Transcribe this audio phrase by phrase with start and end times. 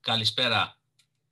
[0.00, 0.78] Καλησπέρα,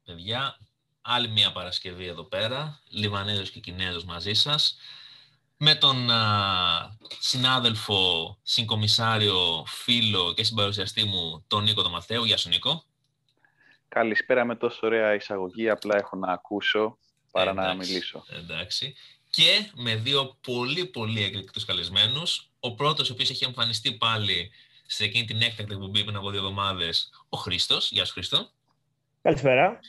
[0.05, 0.59] παιδιά.
[1.03, 2.81] Άλλη μια Παρασκευή εδώ πέρα.
[2.89, 4.79] Λιβανέζος και Κινέζος μαζί σας.
[5.57, 12.25] Με τον α, συνάδελφο, συγκομισάριο, φίλο και συμπαρουσιαστή μου, τον Νίκο τον Μαθαίου.
[12.25, 12.85] Γεια σου, Νίκο.
[13.89, 15.71] Καλησπέρα με τόσο ωραία εισαγωγή.
[15.71, 16.99] Απλά έχω να ακούσω
[17.33, 18.25] παρά να Εντάξει, μιλήσω.
[18.29, 18.95] Εντάξει.
[19.31, 22.49] Και με δύο πολύ πολύ εκρηκτικούς καλεσμένους.
[22.61, 24.51] Ο πρώτος, ο οποίος έχει εμφανιστεί πάλι
[24.87, 27.91] σε εκείνη την έκτακτη εκπομπή πριν από δύο εβδομάδες, ο Χρήστος.
[27.91, 28.51] Γεια σου, Χρήστο.
[29.23, 29.81] Καλησπέρα.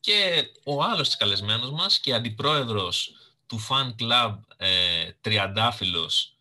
[0.00, 3.14] Και ο άλλος της καλεσμένος μας και αντιπρόεδρος
[3.46, 6.36] του fan club ε, Τριαντάφυλλος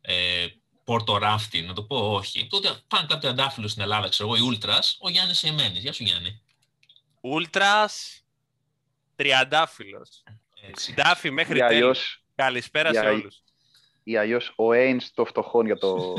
[0.00, 0.46] ε,
[0.84, 2.46] Πορτοράφτη, να το πω όχι.
[2.46, 5.82] Τότε fan club Τριαντάφυλλος στην Ελλάδα, ξέρω εγώ, η Ultras, ο Γιάννης Εμένης.
[5.82, 6.40] Γεια σου Γιάννη.
[7.20, 8.19] Ούλτρας
[9.24, 10.22] τριαντάφυλλος.
[10.68, 10.94] Έτσι.
[10.94, 11.72] Ντάφι μέχρι Ή τέλους.
[11.74, 13.42] αλλιώς, Καλησπέρα ή σε αλλι- όλους.
[14.02, 16.14] ή αλλιώς ο Έινς των φτωχών για το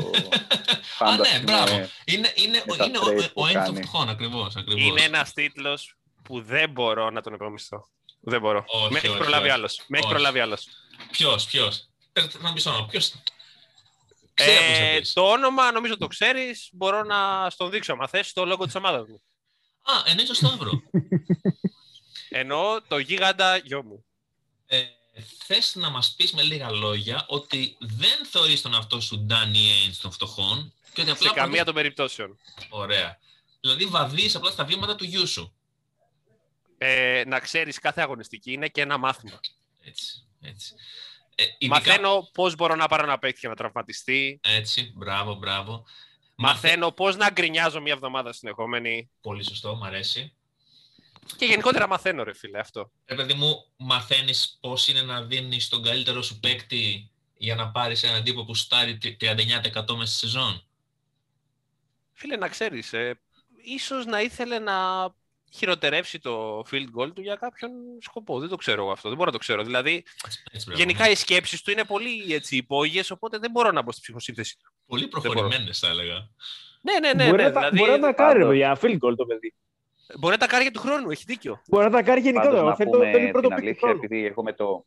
[0.98, 1.18] Α, fantasy.
[1.32, 1.74] ναι, μπράβο.
[1.74, 3.86] είναι- Είναι, είναι, με τα είναι ο, trade ο που ένας των κάνει.
[3.86, 4.56] φτωχών, ακριβώς.
[4.56, 4.82] ακριβώς.
[4.86, 7.88] Είναι ένας τίτλος που δεν μπορώ να τον επομιστώ.
[8.20, 8.64] Δεν μπορώ.
[8.66, 9.52] Όχι, Με έχει όχι, προλάβει όχι.
[9.52, 9.84] άλλος.
[9.86, 10.14] Με έχει Όχι.
[10.14, 10.66] προλάβει άλλος.
[11.10, 12.86] Ποιος, ποιος; Πες, Να πεις όνομα.
[12.86, 13.12] Ποιος.
[14.34, 15.12] Ξέρω ποιος θα Ε, πεις.
[15.12, 16.68] το όνομα νομίζω το ξέρεις.
[16.72, 17.96] Μπορώ να στον δείξω.
[18.00, 19.22] Αν θες το λόγο της ομάδας μου.
[19.82, 20.70] Α, εννοείς ο Σταύρο.
[22.32, 24.04] Εννοώ το γίγαντα γιο μου.
[24.66, 24.82] ε,
[25.44, 29.96] θες να μας πεις με λίγα λόγια ότι δεν θεωρείς τον αυτό σου Danny Ainge
[30.02, 31.32] των φτωχών και ότι Σε απλά...
[31.32, 32.38] καμία των περιπτώσεων.
[32.68, 33.18] Ωραία.
[33.60, 35.52] Δηλαδή βαδείς απλά στα βήματα του γιού σου.
[36.78, 39.40] Ε, να ξέρεις κάθε αγωνιστική είναι και ένα μάθημα.
[39.84, 40.74] Έτσι, έτσι.
[41.34, 44.40] Ε, ειδικά- Μαθαίνω πώς μπορώ να πάρω ένα παίκτη και να τραυματιστεί.
[44.42, 45.84] Έτσι, μπράβο, μπράβο.
[46.34, 49.10] Μαθαίνω πώς να γκρινιάζω μια εβδομάδα συνεχόμενη.
[49.20, 50.32] Πολύ σωστό, μ' αρέσει.
[51.36, 52.90] Και γενικότερα μαθαίνω, ρε φίλε, αυτό.
[53.06, 58.02] Ρε παιδί μου, μαθαίνεις πώς είναι να δίνεις τον καλύτερο σου παίκτη για να πάρεις
[58.02, 60.62] έναν τύπο που στάρει 39% μέσα στη σεζόν;
[62.12, 63.20] Φίλε, να ξέρεις, ε,
[63.64, 64.74] ίσως να ήθελε να
[65.54, 68.38] χειροτερεύσει το field goal του για κάποιον σκοπό.
[68.40, 69.08] Δεν το ξέρω εγώ αυτό.
[69.08, 69.62] Δεν μπορώ να το ξέρω.
[69.62, 70.04] Δηλαδή,
[70.52, 70.82] Έτσι, μπράβο.
[70.82, 74.56] γενικά οι σκέψεις του είναι πολύ έτσι, υπόγειες, οπότε δεν μπορώ να μπω στη ψυχοσύνθεση.
[74.86, 75.20] Πολύ μπορώ.
[75.20, 76.28] προχωρημένες θα έλεγα.
[76.80, 77.30] Ναι, ναι, ναι.
[77.30, 78.48] μπορεί, ναι να, τα- δηλαδή, μπορεί να τα κάνει, ρε πάντως.
[78.48, 78.78] παιδιά.
[78.80, 79.54] Field goal το παιδί.
[80.18, 81.60] Μπορεί να τα κάνει για του χρόνου, έχει δίκιο.
[81.68, 82.62] Μπορεί να τα κάνει Πάντως γενικότερα.
[82.62, 84.04] να Θέλει το, πούμε θέλει πρώτο την παίκτη αλήθεια, χρόνου.
[84.04, 84.86] επειδή εγώ με το,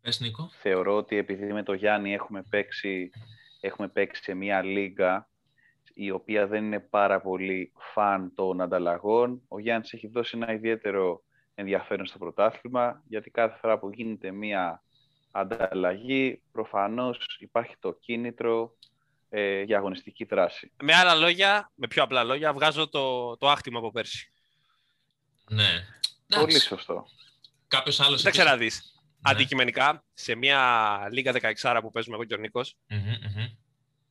[0.00, 0.48] Πες Νίκο.
[0.60, 3.10] θεωρώ ότι επειδή με το Γιάννη έχουμε παίξει,
[3.60, 5.28] έχουμε παίξει σε μια λίγα
[5.94, 9.42] η οποία δεν είναι πάρα πολύ φαν των ανταλλαγών.
[9.48, 11.22] Ο Γιάννης έχει δώσει ένα ιδιαίτερο
[11.54, 14.82] ενδιαφέρον στο πρωτάθλημα, γιατί κάθε φορά που γίνεται μια
[15.30, 18.76] ανταλλαγή, προφανώς υπάρχει το κίνητρο
[19.34, 20.72] ε, για αγωνιστική δράση.
[20.82, 24.32] Με άλλα λόγια, με πιο απλά λόγια, βγάζω το, το άχτημα από πέρσι.
[25.50, 25.70] Ναι.
[26.28, 26.60] Πολύ Εντάξει.
[26.66, 27.06] σωστό.
[27.68, 28.16] Κάποιος άλλος...
[28.16, 28.92] Κοίταξε επίσης- να δεις.
[29.04, 29.30] Ναι.
[29.32, 33.46] Αντικειμενικά, σε μια λίγα 16 που παίζουμε εγώ και ο Νίκος, Μμμ, μμμ.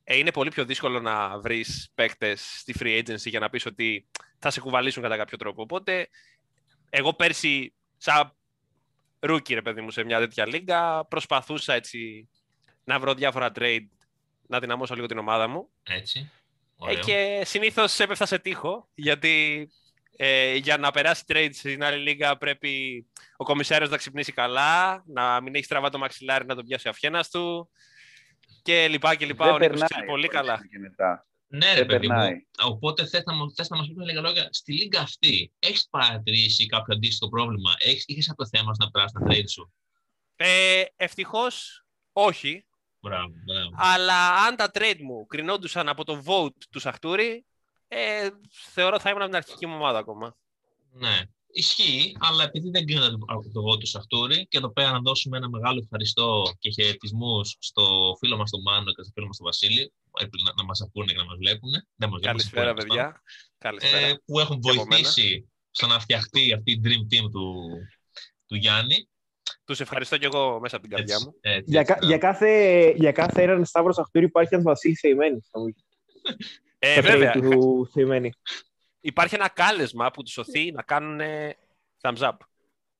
[0.04, 4.08] ε, είναι πολύ πιο δύσκολο να βρεις παίκτες στη free agency για να πεις ότι
[4.38, 5.62] θα σε κουβαλήσουν κατά κάποιο τρόπο.
[5.62, 6.08] Οπότε,
[6.90, 8.32] εγώ πέρσι, σαν
[9.20, 12.28] rookie, ρε παιδί μου, σε μια τέτοια λίγα, προσπαθούσα έτσι
[12.84, 13.86] να βρω διάφορα trade,
[14.48, 15.68] να δυναμώσω λίγο την ομάδα μου.
[15.82, 16.18] Έτσι.
[16.18, 16.98] Ε, Ωραίο.
[17.02, 19.68] και συνήθως έπεφτα σε τείχο, γιατί
[20.16, 25.40] ε, για να περάσει trade στην άλλη λίγα πρέπει ο κομισάριος να ξυπνήσει καλά, να
[25.40, 27.70] μην έχει στραβά το μαξιλάρι να τον πιάσει ο αυχένας του
[28.62, 29.44] και λοιπά και λοιπά.
[29.44, 30.66] Δεν Ο Νίκος περνάει ξέρει πολύ χωρίς καλά.
[30.70, 31.26] και μετά.
[31.46, 32.14] Ναι, ρε Δεν παιδί μου.
[32.14, 32.46] περνάει.
[32.62, 35.88] Οπότε θες να, μου- θες να μας πεις με λίγα λόγια, στη λίγα αυτή, έχεις
[35.90, 39.72] παρατηρήσει κάποιο αντίστοιχο πρόβλημα, έχεις, είχες από το θέμα σου να περάσει τα trade σου;
[40.36, 42.66] Ε, ευτυχώς όχι,
[43.02, 43.70] Μπράβο, μπράβο.
[43.74, 47.44] αλλά αν τα trade μου κρινόντουσαν από το vote του Σαχτούρη,
[47.88, 50.36] ε, θεωρώ θα ήμουν από την αρχική μου ομάδα ακόμα.
[50.92, 51.20] Ναι,
[51.52, 55.36] ισχύει, αλλά επειδή δεν κρίνεται από το εγώ του Σαχτούρη και εδώ πέρα να δώσουμε
[55.36, 59.46] ένα μεγάλο ευχαριστώ και χαιρετισμούς στο φίλο μας τον Μάνο και στο φίλο μας τον
[59.46, 61.70] Βασίλη, έπρεπε να, να μας ακούνε και να μας βλέπουν.
[61.70, 63.22] Δεν μας βλέπουν, Καλησπέρα, συμφωνώ, παιδιά.
[63.58, 64.06] Καλησπέρα.
[64.06, 67.68] Ε, που έχουν Και από βοηθήσει στο να φτιαχτεί αυτή η dream team του,
[68.46, 69.08] του Γιάννη.
[69.64, 71.36] Τους ευχαριστώ και εγώ μέσα από την καρδιά Έτσι, μου.
[71.40, 72.06] έτσι, Για, έτσι, κα- ναι.
[72.06, 75.48] για, κάθε, για κάθε έναν Σταύρος Σαχτούρη υπάρχει ένας Βασίλης Θεημένης.
[75.50, 75.84] θα μου πεις.
[76.78, 78.32] Ε, Τα βέβαια, trade του Θεημένη.
[79.00, 81.56] υπάρχει ένα κάλεσμα που τους σωθεί να κάνουν ε,
[82.00, 82.36] thumbs up.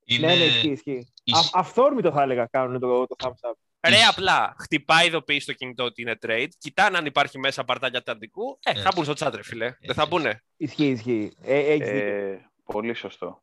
[0.05, 0.27] Είναι...
[0.27, 1.13] Ναι, ναι, ισχύει, ισχύει.
[1.25, 3.53] Ισ- Α- Αυθόρμητο θα έλεγα κάνουν το, το thumbs up.
[3.89, 7.99] Ρε, Ισ- απλά χτυπάει ειδοποίηση στο κινητό ότι είναι trade, κοιτάνε αν υπάρχει μέσα παρτάκια
[7.99, 8.59] Ατλαντικού.
[8.63, 8.83] Ε, Έτσι.
[8.83, 9.65] θα μπουν στο chat, ρε φίλε.
[9.81, 10.09] Δεν θα Έτσι.
[10.09, 10.43] μπουνε.
[10.57, 11.33] Ισχύει, ισχύει.
[11.43, 12.07] Ε, έχεις δίκιο.
[12.09, 13.43] Ε, πολύ σωστό.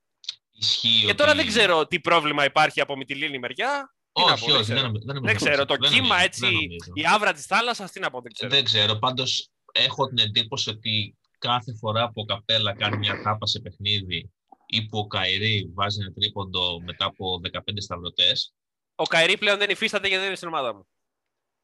[0.59, 3.93] Ισχύει Και τώρα ότι- δεν ξέρω τι πρόβλημα υπάρχει από Μυτιλίνη μεριά.
[4.11, 4.87] Τι να Όχι, πω, δεν όχι, δεν, ξέρω.
[4.87, 5.45] νομι- δεν, Δεν νομίζω.
[5.45, 5.65] ξέρω.
[5.65, 6.91] Το Δεν κύμα νομίζω, έτσι, δεν νομίζω.
[6.93, 8.51] η άβρα της θάλασσας, τι να πω, δεν ξέρω.
[8.51, 8.95] Δεν ξέρω.
[8.95, 14.31] Πάντως έχω την εντύπωση ότι κάθε φορά που ο Καπέλα κάνει μια τάπα σε παιχνίδι
[14.65, 18.53] ή που ο Καϊρή βάζει ένα τρίποντο μετά από 15 σταυρωτές.
[18.95, 20.87] Ο Καϊρή πλέον δεν υφίσταται γιατί δεν είναι στην ομάδα μου.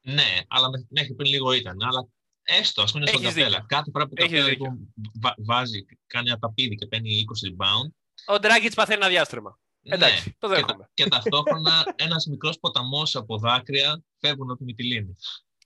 [0.02, 1.76] Ναι, αλλά μeh- μέχρι πριν λίγο ήταν.
[1.84, 2.08] Αλλά
[2.44, 3.56] έστω, ας πούμε είναι στον Έχεις Καπέλα.
[3.60, 3.66] δίκιο.
[3.78, 4.66] Κάθε φορά που ο Έχεις Καπέλα δίκιο.
[4.66, 7.90] λοιπόν, βα- βάζει, κάνει ένα ταπίδι και παίρνει 20 rebound,
[8.26, 9.60] Ο Ντράγκητς παθαίνει ένα διάστρεμα.
[9.88, 10.84] Εντάξει, ναι, το και, δέχομαι.
[10.84, 15.16] τα- και ταυτόχρονα ένας μικρός ποταμός από δάκρυα φεύγουν από τη Μυτιλίνη.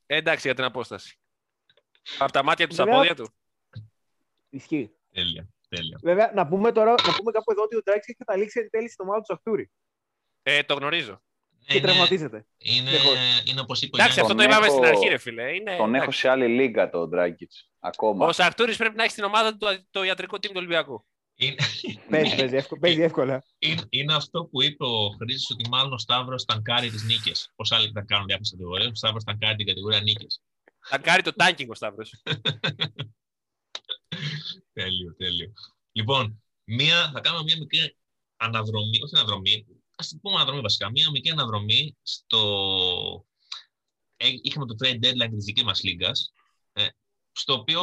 [0.06, 1.20] Ε, εντάξει για την απόσταση.
[2.18, 3.34] Από τα μάτια του στα Βέβαια- πόδια του.
[4.50, 4.92] Ισχύει.
[5.14, 6.00] Τέλεια, τέλεια.
[6.04, 8.90] Βέβαια, να πούμε τώρα, να πούμε κάπου εδώ ότι ο Ντράγκη έχει καταλήξει εν τέλει
[8.90, 9.72] στην ομάδα του Σαχτούρη.
[10.44, 11.12] Ε, το γνωρίζω.
[11.12, 12.46] Ναι, Και είναι, τραυματίζεται.
[12.58, 13.44] είναι, Δεχώς.
[13.46, 14.56] είναι όπως είπε ο Εντάξει, αυτό Γιάννης.
[14.56, 15.56] το Τον είπαμε στην έχω- αρχή, ρε φίλε.
[15.56, 16.20] Είναι, Τον έχω εντάξει.
[16.20, 17.52] σε άλλη λίγα τον Dragic.
[17.80, 18.26] Ακόμα.
[18.28, 21.06] Ο Σαχτούρης πρέπει να έχει στην ομάδα του το, το ιατρικό team του Ολυμπιακού.
[21.42, 21.56] Είναι,
[22.10, 23.46] Παίζει, παίζει, εύκολα, παίζει εύκολα.
[23.60, 27.52] είναι, είναι αυτό που είπε ο Χρήστος ότι μάλλον ο Σταύρος ταγκάρει τις νίκες.
[27.56, 30.42] Πώς άλλοι θα κάνουν διάφορες κατηγορίες, ο Σταύρος ταγκάρει την κατηγορία νίκες.
[30.80, 32.14] Θα κάνει το tanking ο Σταύρος.
[34.74, 35.54] Τέλειο, τέλειο.
[35.92, 37.98] Λοιπόν, μία, θα κάνουμε μία μικρή
[38.38, 39.66] αναδρομή, όχι αναδρομή,
[39.96, 43.26] ας την πούμε αναδρομή βασικά, μία μικρή αναδρομή στο...
[44.18, 46.34] Ε, είχαμε το trade deadline της δικής μας λίγας,
[46.74, 46.88] ε,
[47.32, 47.82] στο οποίο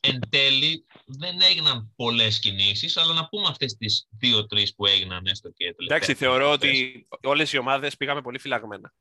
[0.00, 5.48] εν τέλει δεν έγιναν πολλές κινήσεις, αλλά να πούμε αυτές τις δύο-τρεις που έγιναν έστω
[5.48, 5.96] και τελευταία.
[5.96, 6.70] Εντάξει, θεωρώ αυτές.
[6.70, 8.92] ότι όλες οι ομάδες πήγαμε πολύ φυλαγμένα.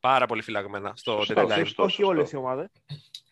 [0.00, 1.58] Πάρα πολύ φυλαγμένα στο Σωστό, deadline.
[1.58, 1.82] σωστό.
[1.82, 2.66] Όχι όλες οι ομάδες.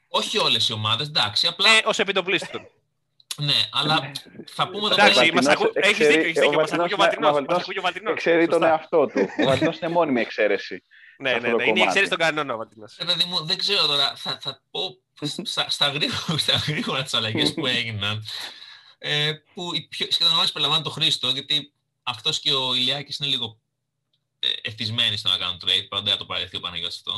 [0.09, 2.61] Όχι όλες οι ομάδες, εντάξει, απλά, Ε, ως επιτοπλίστων.
[3.37, 4.13] ναι, αλλά
[4.47, 5.33] θα πούμε εδώ Εντάξει, πέρα...
[5.35, 5.71] μας Βαλτινός ακού...
[5.75, 6.59] έχεις ξέρει- δίκιο, έχεις ο δίκιο.
[6.59, 7.31] Μας Βαλτινός ακούει ο είναι- Βαλτινός.
[7.31, 8.17] ο Μας Βαλτινός ακούει ο Βαλτινός.
[8.17, 8.69] Ξέρει τον Σωστά.
[8.69, 9.21] εαυτό του.
[9.43, 10.85] Ο Βαλτινός είναι μόνιμη εξαίρεση.
[11.19, 11.63] Ναι, σε ναι, αυτό το ναι.
[11.63, 11.83] Είναι η κομμάτι.
[11.89, 12.97] εξαίρεση των κανόνων ο Βαλτινός.
[12.99, 14.81] Ε, παιδί μου, δεν ξέρω τώρα, θα, θα πω
[15.43, 18.25] στα, στα, γρήγορα, στα γρήγορα τις αλλαγές που έγιναν,
[18.99, 21.73] ε, που οι πιο, σχεδόν όλες περιλαμβάνουν τον Χρήστο, γιατί
[22.03, 23.59] αυτός και ο Ηλιάκης είναι λίγο
[24.39, 27.13] ε, ευτισμένοι στο να κάνουν trade, πάντα θα το παρεθεί ο Παναγιώτης αυτό.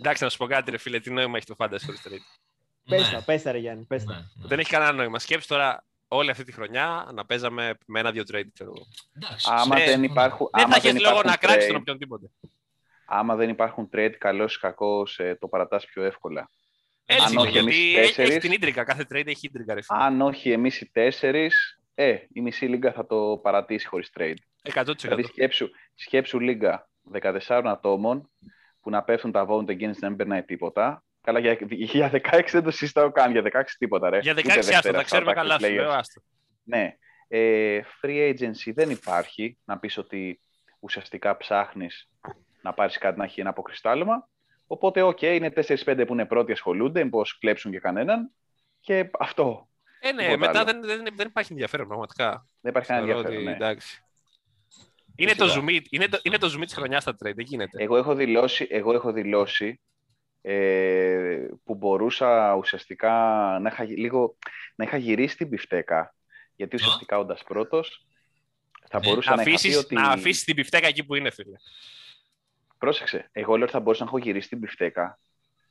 [0.00, 2.38] Εντάξει, να σου πω κάτι, ρε φίλε, τι νόημα έχει το fantasy χωρίς trade.
[2.84, 4.12] Πες τα, πες τα, ρε Γιάννη, πες τα.
[4.12, 4.46] ναι, ναι.
[4.46, 5.18] Δεν έχει κανένα νόημα.
[5.18, 8.46] Σκέψει τώρα όλη αυτή τη χρονιά να παίζαμε με ένα-δύο trade.
[8.54, 8.86] ξέρω εγώ.
[9.12, 11.76] Εντάξει, Άμα σε- δεν υπάρχουν, Δεν άμα θα δεν έχει λόγο υπάρχουν να κράξεις τον
[11.76, 12.30] trade, οποιονδήποτε.
[13.06, 16.50] άμα δεν υπάρχουν trade, καλός ή κακός, ε, το παρατάς πιο εύκολα.
[17.06, 18.84] Έτσι, Αν είναι, όχι εμείς γιατί οι έχει, έχει τέσσερις- την ίντρικα.
[18.84, 19.98] Κάθε trade έχει ίντρικα, ρε φίλε.
[20.04, 24.34] Αν όχι εμείς οι τέσσερις, ε, η μισή λίγκα θα το παρατήσει χωρίς trade.
[24.62, 25.08] 100%.
[25.08, 28.30] Δηλαδή σκέψου, σκέψου λίγα 14 ατόμων
[28.80, 31.04] που να πέφτουν τα Vote Against να μην περνάει τίποτα.
[31.20, 34.18] Καλά, για, για 16 δεν το συζητάω καν, για 16 τίποτα ρε.
[34.18, 35.56] Για Ούτε 16 άστο, Δευτέρα τα στα ξέρουμε back καλά.
[35.56, 35.96] to Σου λέω, players.
[35.98, 36.20] άστο.
[36.62, 36.96] Ναι.
[37.28, 39.58] Ε, free agency δεν υπάρχει.
[39.64, 40.40] Να πεις ότι
[40.80, 42.08] ουσιαστικά ψάχνεις
[42.62, 44.28] να πάρεις κάτι να έχει ένα αποκρυστάλλωμα.
[44.72, 48.30] Οπότε, οκ, είναι 4-5 που είναι πρώτοι ασχολούνται, μήπως κλέψουν και κανέναν.
[48.80, 49.68] Και αυτό.
[50.00, 50.64] Ε, ναι, Τίποτα μετά άλλο.
[50.64, 52.46] δεν, δεν, δεν υπάρχει ενδιαφέρον, πραγματικά.
[52.60, 53.48] Δεν υπάρχει κανένα Θεωρώ ενδιαφέρον.
[53.48, 53.66] ότι, Ναι.
[53.66, 54.02] εντάξει.
[55.16, 55.60] Είναι το, Φυσικά.
[55.60, 57.82] ζουμί, είναι, το, είναι το ζουμί της χρονιάς στα trade, δεν γίνεται.
[57.82, 59.80] Εγώ έχω δηλώσει, εγώ έχω δηλώσει
[60.40, 63.10] ε, που μπορούσα ουσιαστικά
[63.60, 64.36] να είχα, γυ- λίγο,
[64.74, 66.14] να είχα γυρίσει την πιφτέκα.
[66.56, 68.06] Γιατί ουσιαστικά όντας πρώτος
[68.88, 69.94] θα Ναι, μπορούσα να, να, είχα αφήσεις, πει ότι...
[69.94, 71.56] να αφήσεις την πιφτέκα εκεί που είναι, φίλε.
[72.82, 75.18] Πρόσεξε, εγώ λέω ότι θα μπορούσα να έχω γυρίσει την πιφτέκα.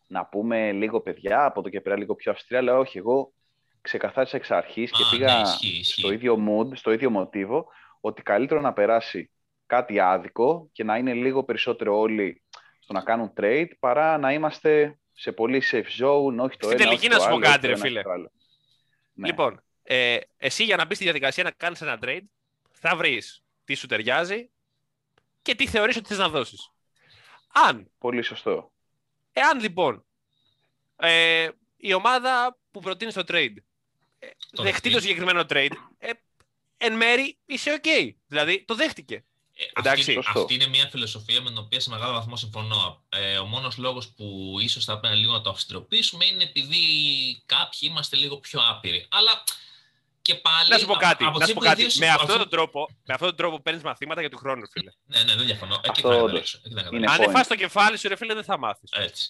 [0.07, 3.33] Να πούμε λίγο παιδιά, από το και πέρα λίγο πιο αυστηρά, αλλά όχι, εγώ
[3.81, 5.99] ξεκαθάρισα εξ αρχής και Α, πήγα ναι, ισχύει, ισχύει.
[5.99, 7.67] στο ίδιο mood, στο ίδιο μοτίβο,
[8.01, 9.31] ότι καλύτερο να περάσει
[9.65, 12.41] κάτι άδικο και να είναι λίγο περισσότερο όλοι
[12.79, 16.77] στο να κάνουν trade, παρά να είμαστε σε πολύ safe zone, όχι το Στην ένα,
[16.77, 17.99] τελική όχι να το σου πω άλλο, κάτι, όχι το ρε ένα, φίλε.
[17.99, 18.31] όχι το άλλο.
[19.13, 19.27] Ναι.
[19.27, 22.25] Λοιπόν, ε, εσύ για να μπεις στη διαδικασία να κάνεις ένα trade,
[22.71, 24.49] θα βρεις τι σου ταιριάζει
[25.41, 26.71] και τι θεωρείς ότι θες να δώσεις.
[27.53, 28.71] Αν, Πολύ σωστό.
[29.31, 30.05] εάν λοιπόν
[30.95, 33.53] ε, η ομάδα που προτείνει το trade
[34.19, 34.91] ε, Το δεχτεί δεχτεί.
[34.91, 36.09] το συγκεκριμένο trade, ε,
[36.77, 38.11] εν μέρη είσαι ok.
[38.27, 39.25] Δηλαδή το δέχτηκε.
[39.55, 40.39] Ε, Εντάξει, αυτή, σωστό.
[40.39, 43.03] αυτή είναι μια φιλοσοφία με την οποία σε μεγάλο βαθμό συμφωνώ.
[43.09, 46.77] Ε, ο μόνος λόγος που ίσως θα πρέπει λίγο να το αυστηροποιήσουμε είναι επειδή
[47.45, 49.05] κάποιοι είμαστε λίγο πιο άπειροι.
[49.09, 49.43] Αλλά
[50.31, 50.69] και πάλι...
[50.69, 51.23] Να σου πω από- κάτι.
[51.23, 51.93] από να τη σου πω στιγμή κάτι.
[51.93, 54.29] που Με οι δύο αυτόν συμφο- τον τρόπο, με αυτόν τον τρόπο παίρνεις μαθήματα για
[54.29, 54.91] του χρόνου, φίλε.
[55.05, 55.75] Ναι, ναι, δεν διαφωνώ.
[55.75, 56.21] Εκεί Αυτό θα όντως.
[56.21, 56.57] καταλήξω.
[56.65, 57.13] Εκεί θα Είναι καταλήξω.
[57.13, 57.35] Αν δεν point.
[57.37, 58.89] φας το κεφάλι σου, ρε φίλε, δεν θα μάθεις.
[58.93, 59.27] Έτσι.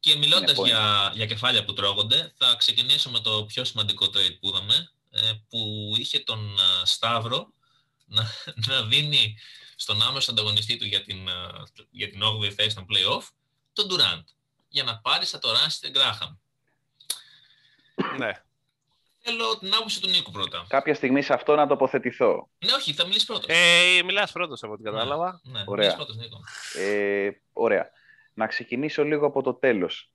[0.00, 0.64] Και μιλώντας point.
[0.64, 5.20] για, για κεφάλια που τρώγονται, θα ξεκινήσω με το πιο σημαντικό trade που είδαμε, ε,
[5.48, 7.52] που είχε τον ε, Σταύρο
[8.06, 8.30] να,
[8.66, 9.38] να δίνει
[9.76, 11.32] στον άμεσο ανταγωνιστή του για την, ε,
[11.90, 13.22] για την 8η θέση των play-off,
[13.72, 14.24] τον Durant,
[14.68, 16.34] για να πάρει σαν το Ράσι Γκράχαμ.
[18.18, 18.30] ναι.
[19.26, 20.64] Θέλω την άποψη του Νίκου πρώτα.
[20.68, 22.48] Κάποια στιγμή σε αυτό να τοποθετηθώ.
[22.66, 23.46] Ναι, όχι, θα μιλήσεις πρώτος.
[23.48, 25.40] Ε, Μιλάς πρώτος από ό,τι κατάλαβα.
[25.44, 25.76] Ναι, θα Ωραία.
[25.86, 26.40] μιλήσεις πρώτος, Νίκο.
[26.90, 27.90] Ε, ωραία.
[28.34, 30.08] Να ξεκινήσω λίγο από το τέλος.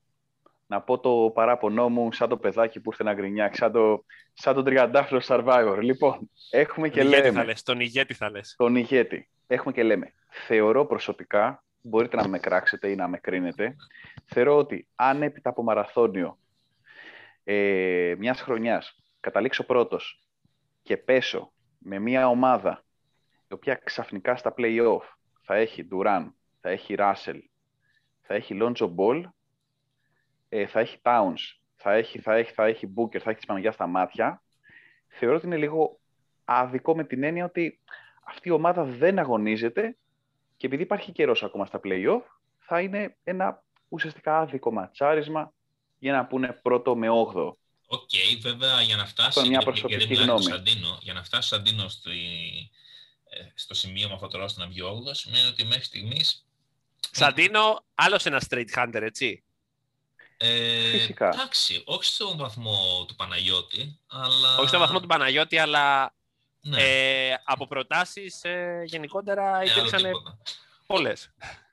[0.68, 4.54] Να πω το παράπονό μου σαν το παιδάκι που ήρθε να γκρινιάξει, σαν το, σαν
[4.56, 5.78] τον τριαντάφυλλο Survivor.
[5.82, 8.54] Λοιπόν, έχουμε και Τον ηγέτη θα λέμε, λες, τον ηγέτη θα λες.
[8.58, 10.13] τον ηγέτη, έχουμε και λέμε,
[10.48, 13.75] θεωρώ προσωπικά, μπορείτε να με κράξετε ή να με κρίνετε,
[14.25, 16.38] θεωρώ ότι αν έπειτα από μαραθώνιο
[17.43, 20.24] ε, μιας χρονιάς καταλήξω πρώτος
[20.81, 22.84] και πέσω με μια ομάδα
[23.48, 25.01] η οποία ξαφνικά στα play-off
[25.41, 26.27] θα έχει Durant,
[26.62, 27.39] θα έχει Russell,
[28.22, 29.24] θα έχει Lonzo Ball,
[30.50, 31.39] ε, θα έχει Towns,
[31.75, 34.43] θα έχει, θα έχει, θα έχει Booker, θα έχει τη Παναγιάς στα μάτια,
[35.08, 36.00] θεωρώ ότι είναι λίγο
[36.46, 37.79] άδικο με την έννοια ότι
[38.24, 39.98] αυτή η ομάδα δεν αγωνίζεται
[40.58, 42.22] και επειδή υπάρχει καιρός ακόμα στα play-off,
[42.60, 45.53] θα είναι ένα ουσιαστικά άδικο ματσάρισμα
[46.00, 47.58] για να πούνε πρώτο με όγδοο.
[47.88, 48.10] Οκ,
[48.41, 49.48] βέβαια για να φτάσει.
[49.48, 50.44] μια και- προσωπική γιατί μιλάει ο γνώμη.
[50.51, 52.12] Σαντίνο, για να φτάσει ο Σαντίνο στη,
[53.29, 56.22] ε, στο σημείο με αυτό το ρόστερ να βγει 8 σημαίνει ότι μέχρι στιγμής.
[57.12, 59.44] Σαντίνο, άλλος ένας trade hunter, έτσι.
[60.38, 61.27] Ε, Φυσικά.
[61.34, 64.58] Εντάξει, όχι στον βαθμό του Παναγιώτη, αλλά.
[64.58, 66.13] Όχι στο βαθμό του Παναγιώτη, αλλά
[66.62, 70.38] Ναι, ε, από προτάσεις ε, γενικότερα ναι, άλλο υπήρξαν τίποτα.
[70.86, 71.29] πολλές.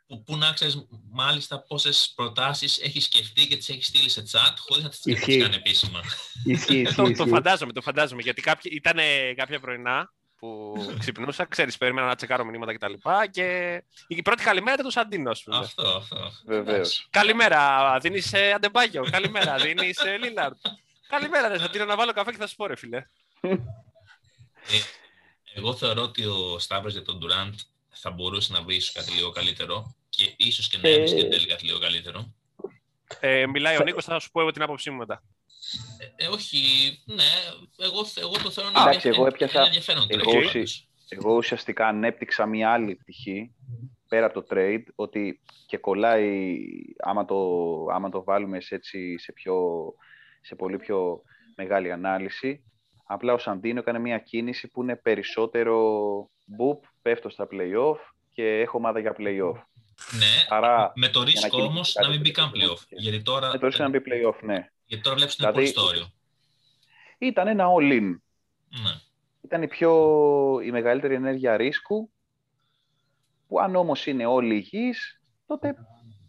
[0.07, 4.55] Που, που να ξέρεις μάλιστα πόσες προτάσεις έχεις σκεφτεί και τις έχεις στείλει σε chat
[4.59, 5.39] χωρίς να τις Ισχύει.
[5.39, 6.01] κάνει επίσημα.
[6.45, 6.95] Ισχύει, ισχύει.
[6.95, 7.29] το, το ισχύει.
[7.29, 8.23] φαντάζομαι, το φαντάζομαι.
[8.23, 8.97] Γιατί ήταν
[9.37, 12.93] κάποια πρωινά που ξυπνούσα, ξέρεις, περίμενα να τσεκάρω μηνύματα κτλ.
[13.31, 15.57] Και, και η πρώτη καλημέρα ήταν του Σαντίνος, ας πούμε.
[15.57, 16.33] αυτό, αυτό.
[16.47, 16.75] Βεβαίως.
[16.77, 17.07] Εντάξει.
[17.11, 19.05] Καλημέρα, δίνεις Αντεμπάγιο.
[19.11, 20.57] Καλημέρα, δίνεις Λίλαρντ.
[21.09, 23.07] Καλημέρα, ρε Σαντίνο, να βάλω καφέ και θα σου πω, ρε φίλε.
[23.41, 23.57] Ε,
[25.55, 27.55] εγώ θεωρώ ότι ο Σταύρος για τον Durant
[27.97, 31.31] θα μπορούσε να βρεις ίσως κάτι λίγο καλύτερο και ίσως και να Ε, έβρισκε εν
[31.31, 32.35] τέλει κάτι λίγο καλύτερο.
[33.21, 35.23] Ε, μιλάει ο Νίκος, θα σου πω εγώ την άποψή μου μετά.
[36.17, 36.59] Ε, ε, όχι,
[37.05, 37.25] ναι,
[37.77, 40.89] εγώ, εγώ το θέλω Εντάξει, να εγώ έπιασα- ένα ενδιαφέρον εγώ τρόπο, ουσι- πάντως.
[41.09, 43.55] Εγώ ουσιαστικά ανέπτυξα μια άλλη πτυχή
[44.09, 46.57] πέρα από το trade, ότι και κολλάει
[46.99, 47.37] άμα το,
[47.93, 49.55] άμα το βάλουμε σε, έτσι, σε, πιο,
[50.41, 51.23] σε πολύ πιο
[51.57, 52.65] μεγάλη ανάλυση.
[53.07, 55.77] Απλά ο Σαντίνο έκανε μια κίνηση που είναι περισσότερο
[56.45, 57.97] μπουπ, πέφτω στα play-off
[58.33, 59.55] και έχω ομάδα για play-off.
[60.19, 62.73] Ναι, Άρα, με το να ρίσκο κινηθεί όμως κάτι να μην μπει καν τέτοιο.
[62.75, 62.83] playoff.
[62.89, 64.71] Γιατί τώρα, με το ρίσκο να μπει play-off, ναι.
[64.87, 66.07] γιατί τώρα βλέπεις ότι είναι Δηλαδή- πολύ στόριο.
[67.19, 68.17] Ήταν ένα all-in.
[68.83, 68.91] Ναι.
[69.43, 69.93] Ήταν η, πιο,
[70.65, 72.11] η μεγαλύτερη ενέργεια ρίσκου,
[73.49, 75.75] που αν όμως είναι όλοι υγιείς, τότε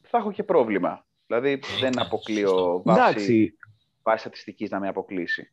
[0.01, 1.05] θα έχω και πρόβλημα.
[1.27, 2.81] Δηλαδή δεν ναι, αποκλείω σωστό.
[2.85, 3.57] βάσει, Εντάξει,
[4.03, 5.51] βάσει στατιστικής να με αποκλείσει.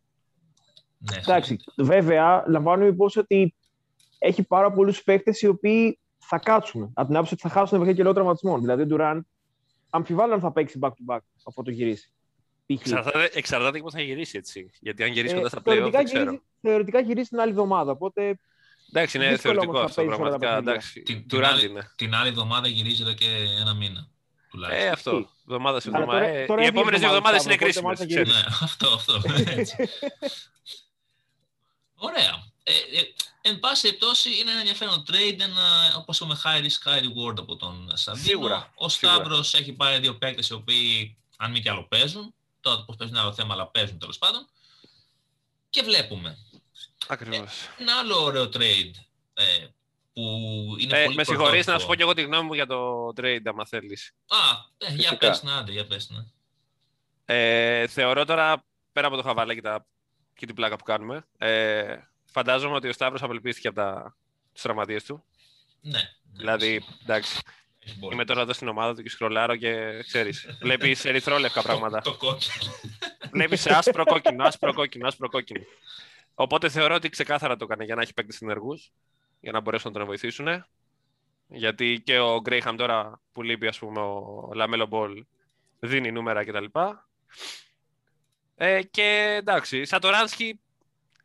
[0.99, 1.16] ναι.
[1.19, 1.57] εντάξει.
[1.76, 3.54] Βέβαια, λαμβάνουμε υπόψη ότι
[4.26, 6.90] έχει πάρα πολλούς παίκτες οι οποίοι θα κάτσουν.
[6.95, 8.61] Από την άποψη ότι θα χάσουν μέχρι και λόγω τραυματισμών.
[8.61, 9.26] Δηλαδή, ο Ντουράν
[9.90, 12.12] αμφιβάλλω αν θα παίξει back-to-back αφού το γυρίσει.
[12.66, 12.81] Π.χ.
[12.81, 14.71] Εξαρτάται, εξαρτάται και πώς θα γυρίσει έτσι.
[14.81, 16.23] Γιατί αν γυρίσει Ε, κοντά στα play-off, θεωρητικά, δεν ξέρω.
[16.25, 17.90] γυρίζει, θεωρητικά γυρίζει την άλλη εβδομάδα.
[17.93, 18.38] Οπότε
[18.93, 20.54] Εντάξει, είναι δύσκολο θεωρητικό όμως να αυτό παίζεις όλα τα πραγματικά.
[20.54, 20.73] παιχνίδια.
[20.73, 21.90] Εντάξει, Την- του την άλλη- είναι.
[21.97, 23.26] Την άλλη εβδομάδα γυρίζει εδώ και
[23.61, 24.09] ένα μήνα.
[24.50, 24.87] Τουλάχιστον.
[24.87, 25.28] Ε, αυτό.
[25.47, 26.25] Εβδομάδα σε Αλλά εβδομάδα.
[26.26, 28.00] τώρα- Ε, τώρα Οι είναι επόμενες δύο δύο εβδομάδες είναι εβδομάδες, κρίσιμες.
[28.00, 29.21] οπότε μάλιστα Ναι, αυτό, αυτό.
[29.61, 29.76] Έτσι.
[32.09, 32.33] Ωραία.
[32.62, 33.02] Ε, ε,
[33.46, 37.56] εν πάση περιπτώσει είναι ένα ενδιαφέρον trade, ένα, όπως είπαμε, high risk, high reward από
[37.56, 38.24] τον Σαντίνο.
[38.24, 39.14] Σίγουρα, Ο σίγουρα.
[39.16, 42.34] Σταύρος έχει πάρει δύο παίκτες οι οποίοι, αν μη τι άλλο, παίζουν.
[42.60, 44.46] Τώρα πώς παίζουν είναι άλλο θέμα, αλλά παίζουν τέλος πάντων.
[45.70, 46.38] Και βλέπουμε.
[47.06, 47.68] Ακριβώς.
[47.78, 48.90] Ένα άλλο ωραίο trade
[49.34, 49.66] ε,
[50.12, 50.22] που
[50.78, 51.80] είναι Ε, πολύ με συγχωρείς να πρωτότυπο.
[51.80, 54.12] σου πω και εγώ τη γνώμη μου για το trade, άμα θέλεις.
[54.26, 54.36] Α,
[54.78, 55.16] ε, για Φυσικά.
[55.16, 56.26] πες να, άντε, για πες να.
[57.34, 59.86] Ε, θεωρώ τώρα, πέρα από το χαβάλα και, τα,
[60.34, 61.96] και την πλάκα που κάνουμε, ε,
[62.34, 64.16] φαντάζομαι ότι ο Σταύρος απελπίστηκε από τα
[64.52, 65.24] τους τραυματίες του.
[65.80, 65.90] Ναι.
[65.98, 67.40] ναι, Δηλαδή, εντάξει,
[67.78, 68.14] έχει πολύ.
[68.14, 72.00] είμαι τώρα εδώ στην ομάδα του και σκρολάρω και ξέρεις, βλέπεις ερυθρόλευκα πράγματα.
[72.00, 72.72] Το κόκκινο.
[73.32, 75.64] Βλέπεις άσπρο κόκκινο, άσπρο κόκκινο, άσπρο κόκκινο.
[76.34, 78.92] Οπότε θεωρώ ότι ξεκάθαρα το έκανε για να έχει παίκτες ενεργούς,
[79.40, 80.64] για να μπορέσουν να τον βοηθήσουν.
[81.46, 85.24] Γιατί και ο Γκρέιχαμ τώρα που λείπει, ας πούμε, ο Λαμέλο Μπολ
[85.80, 86.64] δίνει νούμερα κτλ.
[88.56, 90.60] Ε, και εντάξει, Σατοράνσκι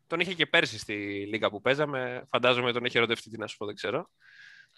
[0.09, 0.93] τον είχε και πέρσι στη
[1.29, 2.23] Λίγκα που παίζαμε.
[2.29, 4.09] Φαντάζομαι τον έχει ερωτευτεί, τι να σου πω, δεν ξέρω.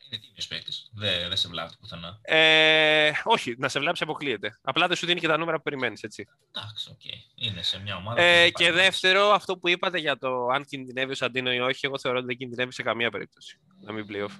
[0.09, 0.89] Είναι τίμιος παίκτης.
[0.93, 2.19] Δεν, δεν σε βλάπτει πουθενά.
[2.21, 4.59] Ε, όχι, να σε βλάψει αποκλείεται.
[4.61, 6.27] Απλά δεν σου δίνει και τα νούμερα που περιμένεις, έτσι.
[6.55, 7.01] Εντάξει, οκ.
[7.35, 8.21] Είναι σε μια ομάδα.
[8.21, 8.83] Ε, που και δεν πάει.
[8.83, 12.27] δεύτερο, αυτό που είπατε για το αν κινδυνεύει ο Σαντίνο ή όχι, εγώ θεωρώ ότι
[12.27, 14.35] δεν κινδυνεύει σε καμία περίπτωση να μην playoff.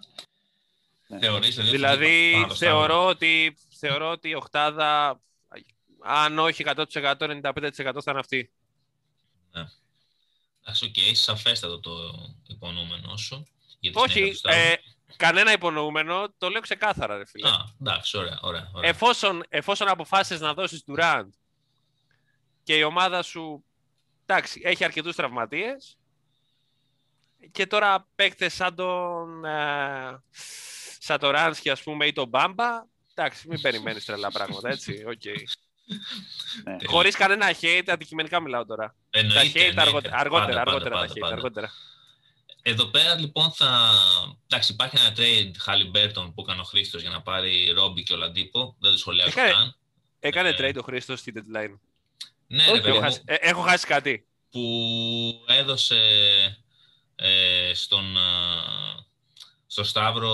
[1.19, 5.21] Θεωρείς, δηλαδή, Δηλαδή, πάνω στο θεωρώ ότι, θεωρώ ότι η Οχτάδα,
[6.03, 8.51] αν όχι 100%, 95% θα είναι αυτή.
[10.61, 11.91] Εντάξει, οκ, σαφέστατο το
[12.47, 13.47] υπονοούμενο σου.
[13.79, 14.59] για τη συνέχεια Όχι, του Σταύρου.
[14.59, 14.81] ε,
[15.15, 17.49] κανένα υπονοούμενο, το λέω ξεκάθαρα, ρε φίλε.
[17.49, 18.71] Α, εντάξει, ωραία, ωραία.
[18.73, 18.89] ωραία.
[18.89, 21.27] εφόσον, εφόσον αποφάσισες να δώσεις Durant
[22.63, 23.65] και η ομάδα σου
[24.25, 25.97] εντάξει, έχει αρκετούς τραυματίες
[27.51, 30.21] και τώρα παίκτες σαν τον ε,
[30.99, 35.25] Σατοράνσκι ας πούμε ή τον Μπάμπα εντάξει μην περιμένεις τρελά πράγματα έτσι οκ.
[35.25, 35.33] Ναι.
[36.85, 39.81] χωρίς κανένα hate αντικειμενικά μιλάω τώρα τα Εννοείται, hate εννοείται.
[39.81, 41.33] αργότερα, αργότερα, Πάντα, αργότερα πάντα, τα hate πάντα.
[41.33, 41.71] αργότερα.
[42.61, 43.89] Εδώ πέρα λοιπόν θα.
[44.47, 48.75] Εντάξει, υπάρχει ένα trade Halliburton που έκανε ο Χρήστος για να πάρει Ρόμπι και Ολαντίπο.
[48.79, 49.75] Δεν το σχολιάζω Έκανε- καν.
[50.19, 51.77] έκανε Ε, trade ο Χρήστος στη deadline
[52.47, 55.97] Ναι, όχι, ρε παιδί έχω μου, χάσει, ε, έχω χάσει κάτι που έδωσε
[57.15, 58.23] ε, στον, α,
[59.67, 60.33] στο Σταύρο,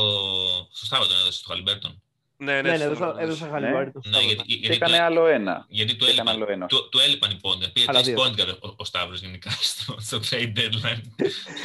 [0.72, 2.01] στο Σταύρο τον έδωσε, στο Χαλιμπέρτον.
[2.39, 3.20] Ναι, ναι, Ναι, ναι, στο έδωσα, Ronaldo.
[3.20, 4.27] έδωσα χαλιβάρι το Ναι, Σταύρο.
[4.27, 5.65] γιατί, Και γιατί, έκανε του, άλλο ένα.
[5.70, 6.65] γιατί του, και έκανε έλειπαν, άλλο ένα.
[6.67, 7.72] του, του έλειπαν οι πόντια.
[7.72, 8.24] Πήρε Αλλά τρεις δύο.
[8.24, 11.01] πόντια ο, ο Σταύρος γενικά στο, στο trade deadline.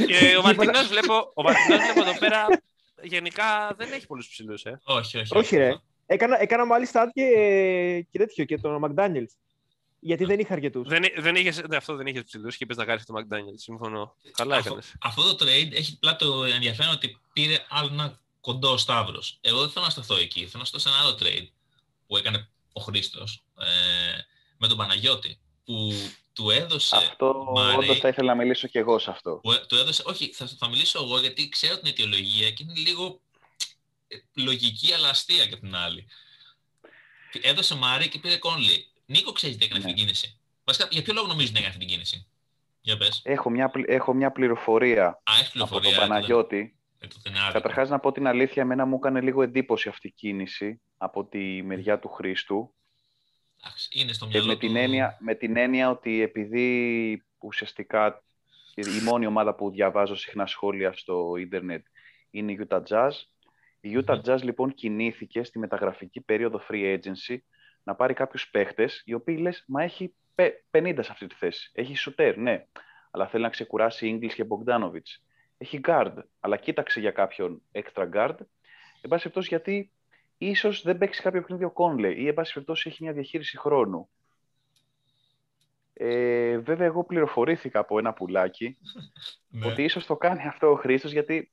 [0.07, 2.47] Και ο Μαρτινός βλέπω, ο Μαρτινός βλέπω εδώ πέρα
[3.02, 4.81] γενικά δεν έχει πολλούς ψηλούς, ε.
[4.85, 5.37] όχι, όχι.
[5.37, 5.75] Όχι, ρε.
[6.07, 7.23] Έκανα, έκανα μάλιστα και,
[8.11, 9.33] και τέτοιο και τον McDaniels.
[10.05, 10.88] Γιατί δεν είχα αρκετούς.
[10.88, 13.55] Δεν, δεν είχες, ναι, αυτό δεν είχες ψηλούς και είπες να κάνεις το McDaniel.
[13.57, 14.17] Συμφωνώ.
[14.33, 14.95] Καλά Αυτό, έκανες.
[15.02, 19.38] αυτό το trade έχει απλά το ενδιαφέρον ότι πήρε άλλο ένα κοντό Σταύρος.
[19.40, 20.40] Εγώ δεν θέλω να σταθώ εκεί.
[20.46, 21.49] Θέλω να σταθώ σε ένα άλλο trade
[22.06, 23.64] που έκανε ο Χρήστος ε,
[24.56, 25.38] με τον Παναγιώτη.
[25.64, 25.92] Που
[26.32, 26.96] του έδωσε.
[26.96, 29.30] Αυτό Μάρεϊ, όντως θα ήθελα να μιλήσω κι εγώ σε αυτό.
[29.42, 30.02] που, ε, του έδωσε.
[30.06, 33.20] Όχι, θα, θα μιλήσω εγώ γιατί ξέρω την αιτιολογία και είναι λίγο
[34.08, 36.06] ε, λογική αλλά αστεία και απ' την άλλη.
[37.42, 38.87] Έδωσε Μάρι και πήρε Κόνλι.
[39.06, 39.96] Νίκο, ξέρεις τι έκανε αυτή Ναι.
[39.96, 42.26] την κίνηση; Βασικά, για ποιο λόγο νομίζεις ότι έκανε αυτή την κίνηση;
[42.80, 43.20] Για πες.
[43.25, 45.99] Έχω μια, πλη- έχω μια πληροφορία Α, έχεις από πληροφορία.
[45.99, 46.76] τον Παναγιώτη.
[47.02, 47.52] Ε, τότε είναι άδικο.
[47.52, 51.62] Καταρχάς να πω την αλήθεια, εμένα μου έκανε λίγο εντύπωση αυτή η κίνηση από τη
[51.62, 52.75] μεριά του Χρήστου.
[53.64, 54.59] Εντάξει, είναι στο Και μυαλό με του.
[54.59, 58.23] την, έννοια, με την έννοια ότι επειδή ουσιαστικά
[58.75, 61.87] η μόνη ομάδα που διαβάζω συχνά σχόλια στο ίντερνετ
[62.30, 63.11] είναι η Utah Jazz.
[63.80, 67.37] Η Utah Jazz λοιπόν κινήθηκε στη μεταγραφική περίοδο free agency
[67.82, 71.71] να πάρει κάποιους παίχτες οι οποίοι λες, μα έχει πε- 50 σε αυτή τη θέση.
[71.75, 72.66] Έχει σουτέρ, ναι,
[73.11, 75.06] αλλά θέλει να ξεκουράσει Ingles και Bogdanovic.
[75.62, 78.37] Έχει guard, αλλά κοίταξε για κάποιον extra guard.
[79.00, 79.90] Εν πάση περιπτώσει γιατί
[80.38, 84.09] ίσως δεν παίξει κάποιο παιχνίδι ο Conley ή εν πάση περιπτώσει έχει μια διαχείριση χρόνου.
[85.95, 88.76] Ε, βέβαια, εγώ πληροφορήθηκα από ένα πουλάκι
[89.49, 89.66] Ναι.
[89.66, 91.52] ότι ίσως το κάνει αυτό ο Χρήστος γιατί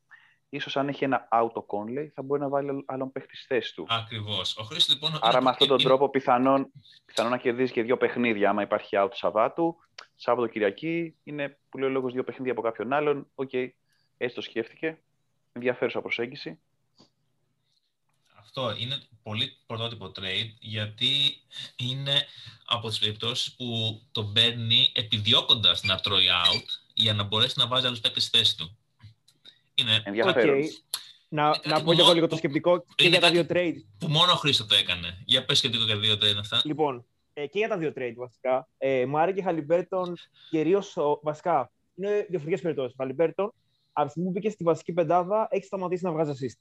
[0.50, 3.75] ίσως αν έχει ένα out ο Conley θα μπορεί να βάλει άλλον παίχτη στη θέση
[3.75, 3.86] του.
[3.89, 4.58] Ακριβώς.
[4.58, 5.12] Ο Χρήστος λοιπόν...
[5.22, 6.72] Άρα είναι- με αυτόν τον είναι- τρόπο πιθανόν,
[7.06, 9.75] πιθανόν να κερδίζει και δύο παιχνίδια άμα υπάρχει out Σαββάτου.
[10.16, 13.32] Σάββατο Κυριακή είναι που λέει ο λόγος δύο παιχνίδια από κάποιον άλλον.
[13.36, 13.50] Οκ,
[14.22, 14.98] έτσι το σκέφτηκε.
[15.54, 16.60] Ενδιαφέρουσα προσέγγιση.
[18.40, 21.10] Αυτό είναι πολύ πρωτότυπο trade γιατί
[21.76, 22.26] είναι
[22.65, 27.86] από τις περιπτώσεις που τον παίρνει επιδιώκοντας να τρώει out για να μπορέσει να βάζει
[27.86, 28.78] άλλους παίκτες στη θέση του.
[29.76, 30.58] Είναι Ενδιαφέρον.
[30.58, 30.63] Οκ.
[31.32, 33.20] Να, Είναι να κάτι πω και εγώ μόνο λίγο το που- σκεπτικό και είναι για
[33.20, 33.86] τα δύο κάτι- trade.
[34.00, 35.17] που μόνο ο Χρήστος το έκανε.
[35.26, 36.62] Για πες και λίγο για δύο trade αυτά.
[36.65, 38.67] Λοιπόν, ε, και για τα δύο trade βασικά.
[38.78, 40.17] Ε, Μάρεϊ και Χαλιμπέρτον
[40.50, 42.96] κυρίως βασικά είναι διαφορετικές περιπτώσεις.
[42.98, 43.54] Χαλιμπέρτον,
[44.00, 46.60] από τη στιγμή που μπήκε στη βασική πεντάδα, έχεις σταματήσει να βγάζεις assist.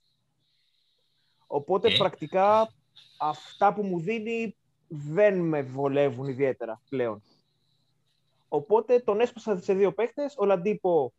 [1.46, 1.96] Οπότε Ε.
[1.96, 2.72] πρακτικά
[3.20, 4.56] αυτά που μου δίνει
[4.88, 7.22] δεν με βολεύουν ιδιαίτερα πλέον.
[8.48, 10.34] Οπότε τον έσπασα σε δύο παίχτες.
[10.38, 11.12] Ο Λαντίπο,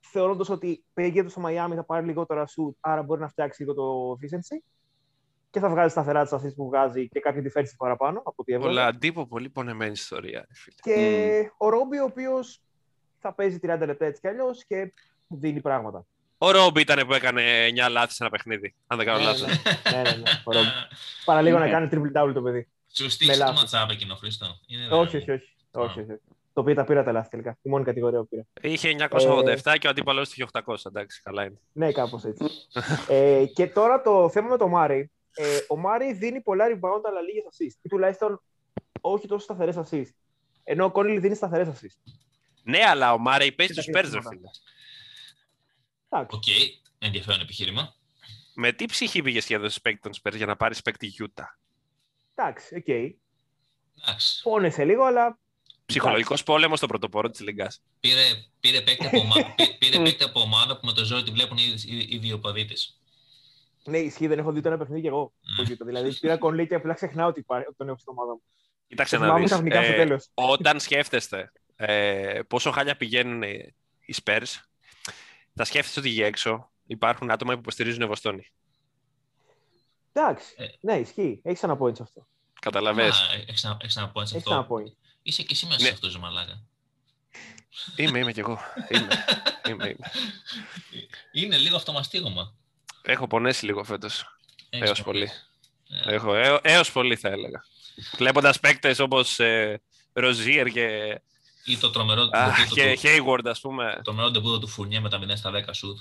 [0.00, 4.10] θεωρώντας ότι πήγε στο Μαϊάμι θα πάρει λιγότερα σουτ, άρα μπορεί να φτιάξει λίγο το
[4.12, 4.58] efficiency
[5.50, 8.72] και θα βγάζει σταθερά τις assist που βγάζει και κάποια defensive παραπάνω από ό,τι έβγαλε.
[8.72, 10.38] Πολλά αντίπο, πολύ πονεμένη ιστορία.
[10.38, 10.76] ρε φίλε.
[10.82, 12.62] Και ο Ρόμπι, ο οποίος
[13.18, 14.92] θα παίζει 30 λεπτά έτσι κι αλλιώς και
[15.38, 16.04] δίνει πράγματα.
[16.38, 17.42] Ο Ρόμπι ήταν που έκανε
[17.86, 19.40] 9 λάθη σε ένα παιχνίδι, αν δεν κάνω Ναι, λάθος.
[19.92, 20.66] ναι, ναι, ναι, ο Ρόμπι.
[21.24, 21.70] Παραλίγο να Ναι.
[21.70, 22.68] κάνει triple double το παιδί.
[22.92, 23.60] Σου Με στήχησε το λάθος.
[23.60, 24.46] ματσάπ εκείνο, Χρήστο.
[24.66, 25.00] Είναι όχι, βέβαιο.
[25.00, 26.20] όχι, όχι, όχι, όχι.
[26.52, 27.58] Το οποίο τα πήρα τα λάθη τελικά.
[27.62, 28.42] Η μόνη κατηγορία που πήρα.
[28.60, 30.74] Είχε 987 και ο αντίπαλος του είχε 800.
[30.86, 31.58] Εντάξει, καλά είναι.
[31.72, 32.44] Ναι, κάπως έτσι.
[33.08, 35.10] ε, και τώρα το θέμα με το Μάρι.
[35.34, 37.78] Ε, ο Μάρι δίνει πολλά rebound αλλά λίγες assist.
[37.82, 38.42] Ή τουλάχιστον
[39.00, 40.10] όχι τόσο σταθερές assist.
[40.64, 42.12] Ενώ ο Κόνλι δίνει σταθερές assist.
[42.62, 44.28] Ναι, αλλά ο Μάρεϊ παίζει Κοίτα τους και Spurs, ρε τίποτα.
[44.28, 44.48] φίλε.
[46.10, 46.36] Εντάξει.
[46.36, 46.44] Οκ,
[46.98, 47.94] ενδιαφέρον επιχείρημα.
[48.54, 51.44] Με τι ψυχή πήγες και έδωσε παίκτη των Spurs για να πάρεις παίκτη Utah.
[52.34, 52.88] Εντάξει, οκ.
[52.88, 54.42] Εντάξει.
[54.42, 55.38] Πόνεσε λίγο, αλλά
[55.86, 57.82] Ψυχολογικός πόλεμος στο πρωτοπόρο της Λίγκας.
[58.00, 58.22] Πήρε,
[58.60, 61.58] πήρε, παίκτη από, ομα- πή- πήρε παίκτη από ομάδα που με το ζόρι τη βλέπουν
[61.58, 63.00] οι, οι, οι δύο οπαδοί της.
[63.84, 65.32] ναι, ισχύει, δεν έχω δει το ένα παιχνίδι κι εγώ.
[65.56, 65.62] Ναι.
[65.62, 65.86] από Utah.
[65.86, 68.42] Δηλαδή πήρα Κόνλι και απλά ξεχνάω ότι υπάρχει, ότι τον έχω στην ομάδα μου.
[68.88, 69.50] Κοίταξε Το να θυμάμαι δεις.
[69.52, 70.28] ξαφνικά στο Ε, τέλος.
[70.34, 74.60] όταν σκέφτεστε ε, πόσο χάλια πηγαίνουν οι Spurs,
[75.60, 78.46] θα σκέφτεστε ότι για έξω υπάρχουν άτομα που υποστηρίζουν Βοστόνη.
[80.12, 80.54] Εντάξει.
[80.56, 80.66] Ε.
[80.80, 81.40] Ναι, ισχύει.
[81.44, 82.26] Έχεις ένα point σε αυτό.
[82.60, 83.20] Καταλαβες.
[83.20, 84.74] Α, Έχεις να, έχεις να πω σε Έχεις ένα αυτό.
[84.74, 84.92] point.
[85.22, 85.86] Είσαι και εσύ μέσα Ναι.
[85.86, 86.62] σε αυτό, ρε μαλάκα.
[87.96, 88.58] Είμαι, είμαι κι εγώ.
[88.88, 89.08] Είμαι,
[89.68, 90.10] είμαι, είμαι.
[91.32, 92.54] Είναι λίγο αυτομαστίγωμα.
[93.02, 94.38] Έχω πονέσει λίγο φέτος.
[94.70, 95.24] Έχεις Έως να πολύ.
[95.24, 95.50] πεις.
[96.04, 97.64] Ε, Έχω, έω, έως πολύ θα έλεγα.
[98.16, 99.80] Βλέποντας παίκτες όπως ε,
[100.12, 101.20] Ροζίερ και,
[101.64, 103.92] Ή το τρομερό α, ντεμπούτο και του, Hayward, ας πούμε.
[103.96, 105.98] το τρομερό ντεμπούτο του Φουρνιέ με τα 0 στα 10 σουτ.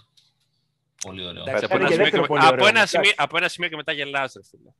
[1.01, 1.41] Πολύ ωραίο.
[1.41, 2.95] Εντάξει, από, Έκανε ένα και σημείο δεύτερο και, πολύ από, ωραίο, ένα εντάξει.
[2.95, 4.71] σημείο, από ένα σημείο και μετά γελάς, ρε φίλε.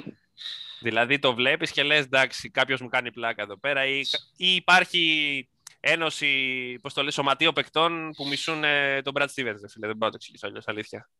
[0.86, 4.00] δηλαδή το βλέπεις και λες, εντάξει, κάποιος μου κάνει πλάκα εδώ πέρα ή,
[4.36, 5.48] ή υπάρχει
[5.80, 9.86] ένωση, πώς το λες, σωματείο παικτών που μισούν ε, τον Brad Stevens, ρε φίλε.
[9.86, 11.10] Δεν μπορώ να το εξηγήσω αλλιώς, αλήθεια.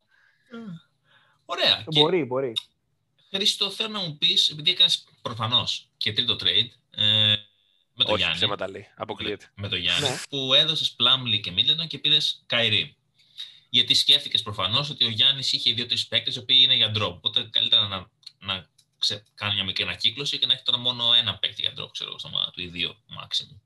[1.45, 1.83] Ωραία.
[1.87, 2.53] Και, Μπορεί, μπορεί.
[3.33, 7.33] Χρήστο, θέλω να μου πεις, επειδή έκανες προφανώς και τρίτο trade, ε,
[8.01, 8.37] Με το Όχι, Γιάννη.
[8.37, 8.87] ψέματα λέει.
[8.95, 9.51] Αποκλείεται.
[9.55, 10.17] με το Γιάννη, Ναι.
[10.29, 12.95] που έδωσες Πλάμλι και Μίτλετον και πήρες Καϊρή.
[13.69, 17.13] Γιατί σκέφτηκες προφανώς ότι ο Γιάννης είχε δύο-τρει παίκτες οι οποίοι είναι για drop.
[17.13, 18.09] Οπότε καλύτερα να,
[18.39, 18.67] να
[18.99, 22.09] ξε, κάνει μια μικρή ανακύκλωση και να έχει τώρα μόνο ένα παίκτη για drop, ξέρω
[22.09, 23.57] εγώ, στο μα- του ή δύο maximum.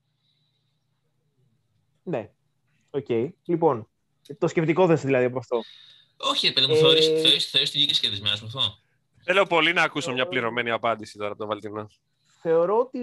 [2.04, 2.30] Ναι.
[2.90, 3.10] Οκ.
[3.46, 3.88] Λοιπόν,
[4.38, 5.62] το σκεπτικό δεν δηλαδή από αυτό.
[6.18, 8.78] Όχι, ρε παιδί μου, Ε, θεωρείς, θεωρείς, θεωρείς ότι βγήκες κερδισμένος με αυτό;
[9.24, 11.90] Θέλω πολύ να ακούσω μια πληρωμένη απάντηση τώρα από τον Βαλτινό.
[12.42, 13.00] Θεωρώ ότι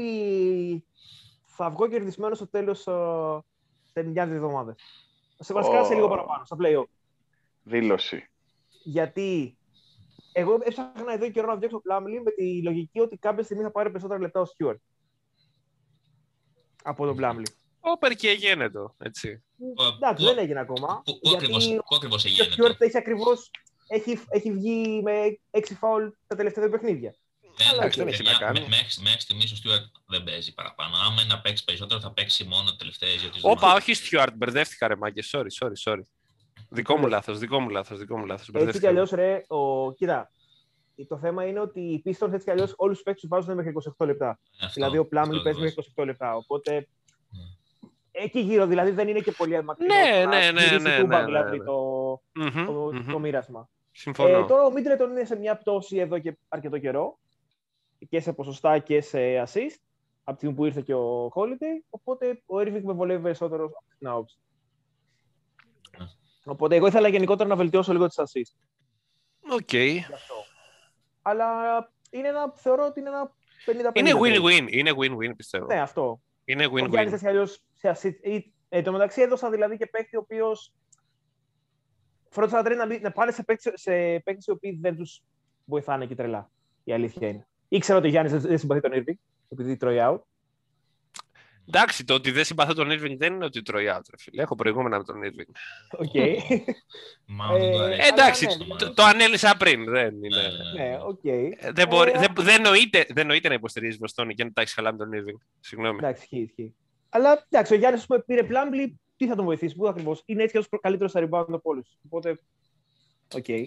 [1.63, 2.81] θα βγω κερδισμένος στο τέλος
[3.93, 4.75] σε μια-δύο εβδομάδες.
[5.39, 5.95] Σε βασικά σε Ω.
[5.95, 6.83] λίγο παραπάνω, στα play
[7.63, 8.29] Δήλωση.
[8.83, 9.59] Γιατί
[10.33, 13.89] εγώ έψαχνα εδώ καιρό να φτιάξω Πλάμλι με τη λογική ότι κάποια στιγμή θα πάρει
[13.91, 14.81] περισσότερα λεπτά ο Στιούαρτ.
[16.83, 17.47] Από τον Πλάμλι.
[17.81, 19.45] Όπερ και γένετο, έτσι.
[19.97, 21.03] Εντάξει, πού- δεν έγινε ακόμα.
[21.05, 23.51] Πού, πού γιατί ακριβώς, πού ακριβώς ο έγινε Στιούαρτ έχει ακριβώς
[23.89, 27.15] έχει, έχει βγει με 6 φάουλ τα τελευταία δύο παιχνίδια.
[27.73, 28.61] Αλλά δεν έχει να κάνει.
[28.61, 30.97] Μέχρι, μέχρι στιγμή ο Στιούαρτ δεν παίζει παραπάνω.
[30.97, 33.83] Άμα είναι να παίξει περισσότερο, θα παίξει μόνο τελευταίε δύο τις Όπα, εβδομάδες.
[33.83, 35.23] όχι Στιουαρτ, μπερδεύτηκα ρε μάγκε.
[35.33, 36.01] Sorry, sorry, sorry.
[36.69, 38.49] Δικό μου λάθος, δικό μου λάθος, δικό μου λάθος.
[38.53, 39.93] Έτσι κι αλλιώς, ρε, ο...
[39.93, 40.31] κοίτα.
[41.09, 43.73] Το θέμα είναι ότι οι Pistons έτσι κι αλλιώς όλους τους παίκτες τους βάζουν μέχρι
[43.99, 44.39] 28 λεπτά.
[44.61, 45.87] Αυτό, δηλαδή ο Πλάμλι αυτό παίζει ακριβώς.
[45.97, 46.35] μέχρι 28 λεπτά.
[46.37, 46.73] Οπότε
[47.31, 47.43] Ναι.
[48.11, 49.95] εκεί γύρω δηλαδή δεν είναι και πολύ μακρινό.
[49.95, 51.65] Ναι, να ναι, ναι, γυρίσει ναι, τούμπα, ναι, δηλαδή ναι.
[51.65, 52.21] το,
[52.67, 53.69] το, το μοίρασμα.
[53.93, 54.39] Συμφωνώ.
[54.39, 57.19] Ε, τώρα ο Μίτρετον είναι σε μια πτώση εδώ και αρκετό καιρό
[58.09, 59.77] και σε ποσοστά και σε assist
[60.25, 63.85] από τη στιγμή που ήρθε και ο Holiday, οπότε ο Irving με βολεύει περισσότερο από
[63.99, 64.39] την άποψη.
[65.99, 66.07] Ναι.
[66.45, 68.57] Οπότε εγώ ήθελα γενικότερα να βελτιώσω λίγο τις assist.
[69.53, 69.73] Οκ.
[69.73, 70.35] γι' αυτό.
[71.23, 71.47] Αλλά
[72.11, 73.35] είναι ένα, θεωρώ ότι είναι ένα
[73.67, 73.99] 50-50.
[73.99, 74.21] Είναι trade.
[74.23, 74.67] win-win.
[74.71, 75.67] Είναι win-win, πιστεύω.
[75.67, 76.21] Ναι, αυτό.
[76.45, 77.07] Είναι Ο Γιάννης win-win.
[77.07, 78.27] έτσι κι αλλιώς σε assist.
[78.27, 80.73] Ή, ε, το μεταξύ έδωσα δηλαδή και παίκτη ο οποίος
[82.31, 85.23] φρόντισα να, τρέχει να, μην- να πάνε σε παίκτες, σε παίκτες οι οποίοι δεν τους
[85.65, 86.51] βοηθάνε και τρελά.
[86.85, 87.49] Η αλήθεια είναι.
[87.73, 90.19] Ήξερα ότι ο Γιάννης δεν- δεν συμπαθεί τον Irving, επειδή τρώει out.
[91.69, 94.43] Εντάξει, το ότι δεν συμπαθώ τον Irving δεν είναι ότι τρώει out, ρε φίλε.
[94.43, 95.53] Έχω προηγούμενα με τον Irving.
[95.99, 96.15] Οκ.
[97.27, 98.01] Μα δεν του Ε, αρέσει.
[98.03, 98.77] Ε, εντάξει, ναι, ναι.
[98.77, 99.85] το, το ανέλυσα πριν.
[99.85, 100.37] Δεν είναι...
[100.37, 100.99] Ναι, ναι, ναι, ναι.
[101.03, 101.25] οκ.
[101.25, 104.61] Ε, Δεν, μπορεί, Ε, δεν, δεν, νοείται, δεν νοείται να υποστηρίζεις Βοστόνη και να τα
[104.61, 105.41] έχεις καλά με τον Irving.
[105.61, 105.99] Συγγνώμη.
[105.99, 106.75] Εντάξει, ισχύει, ισχύει.
[107.09, 110.43] Αλλά εντάξει, ο Γιάννης ας πούμε, πήρε Plumlee, τι θα τον βοηθήσει, πού ακριβώς; Είναι
[110.43, 111.99] έτσι και καλύτερος στα rebound από όλους.
[112.05, 112.39] Οπότε,
[113.35, 113.49] οκ.
[113.49, 113.65] Μμμ.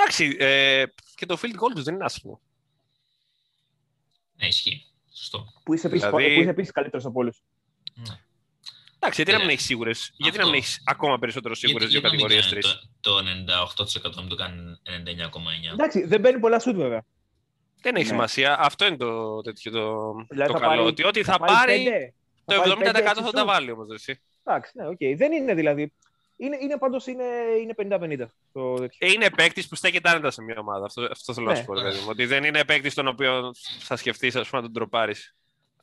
[0.00, 0.84] Εντάξει, ε,
[1.14, 2.40] και το field goal τους δεν είναι άσχημο.
[4.36, 4.84] Ναι, ισχύει.
[5.12, 5.52] Σωστό.
[5.64, 7.42] Που είσαι επίσης, Δηλαδή- που είσαι επίσης καλύτερος από όλους.
[7.94, 8.18] Ναι.
[8.96, 9.44] Εντάξει, γιατί να Ναι.
[9.44, 9.90] μην έχεις σίγουρε.
[10.16, 10.46] Γιατί να Αυτό.
[10.46, 13.22] μην έχεις ακόμα περισσότερο σίγουρες δύο Γιατί- γιατί να μην κατηγορίες κάνει τρεις; Το, το
[14.10, 15.72] 98% να μην το κάνει 99,9.
[15.72, 17.04] Εντάξει, δεν παίρνει πολλά σουτ βέβαια.
[17.80, 18.10] Δεν έχει Ναι.
[18.10, 18.58] σημασία.
[18.58, 20.74] Αυτό είναι το, τέτοιο, το, Δηλαδή το θα καλό.
[20.76, 21.84] πάρει- ότι ό,τι θα πέντε, πάρει,
[22.44, 23.86] θα το πάρει 70% πέντε, θα τα έξι βάλει όμως.
[23.94, 24.20] Εσύ.
[24.44, 24.98] Εντάξει, ναι, οκ.
[25.16, 25.92] Δεν είναι δηλαδή.
[26.40, 27.24] Είναι, είναι πάντως είναι,
[27.62, 27.74] είναι
[28.22, 29.08] 50-50 το τέτοιο.
[29.08, 30.84] Ε, είναι παίκτης που στέκεται άνετα σε μια ομάδα.
[30.84, 31.58] Αυτό, αυτό θέλω να Ναι.
[31.58, 32.06] σου πω, ρε παιδί μου.
[32.08, 35.14] Ότι δεν είναι παίκτης τον οποίο θα σκεφτείς ας πούμε, να τον τροπάρει.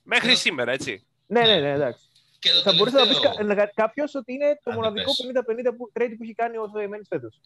[0.03, 0.35] Μέχρι Ναι.
[0.35, 1.05] σήμερα, έτσι.
[1.27, 1.99] Ναι, ναι, ναι, εντάξει.
[2.39, 5.19] Και το Θα μπορούσε να πει τελευταίο- κάποιος ότι είναι το Άντε, μοναδικό πες.
[5.21, 7.39] 50-50 που, trade που έχει κάνει ο Θεεμένης φέτος.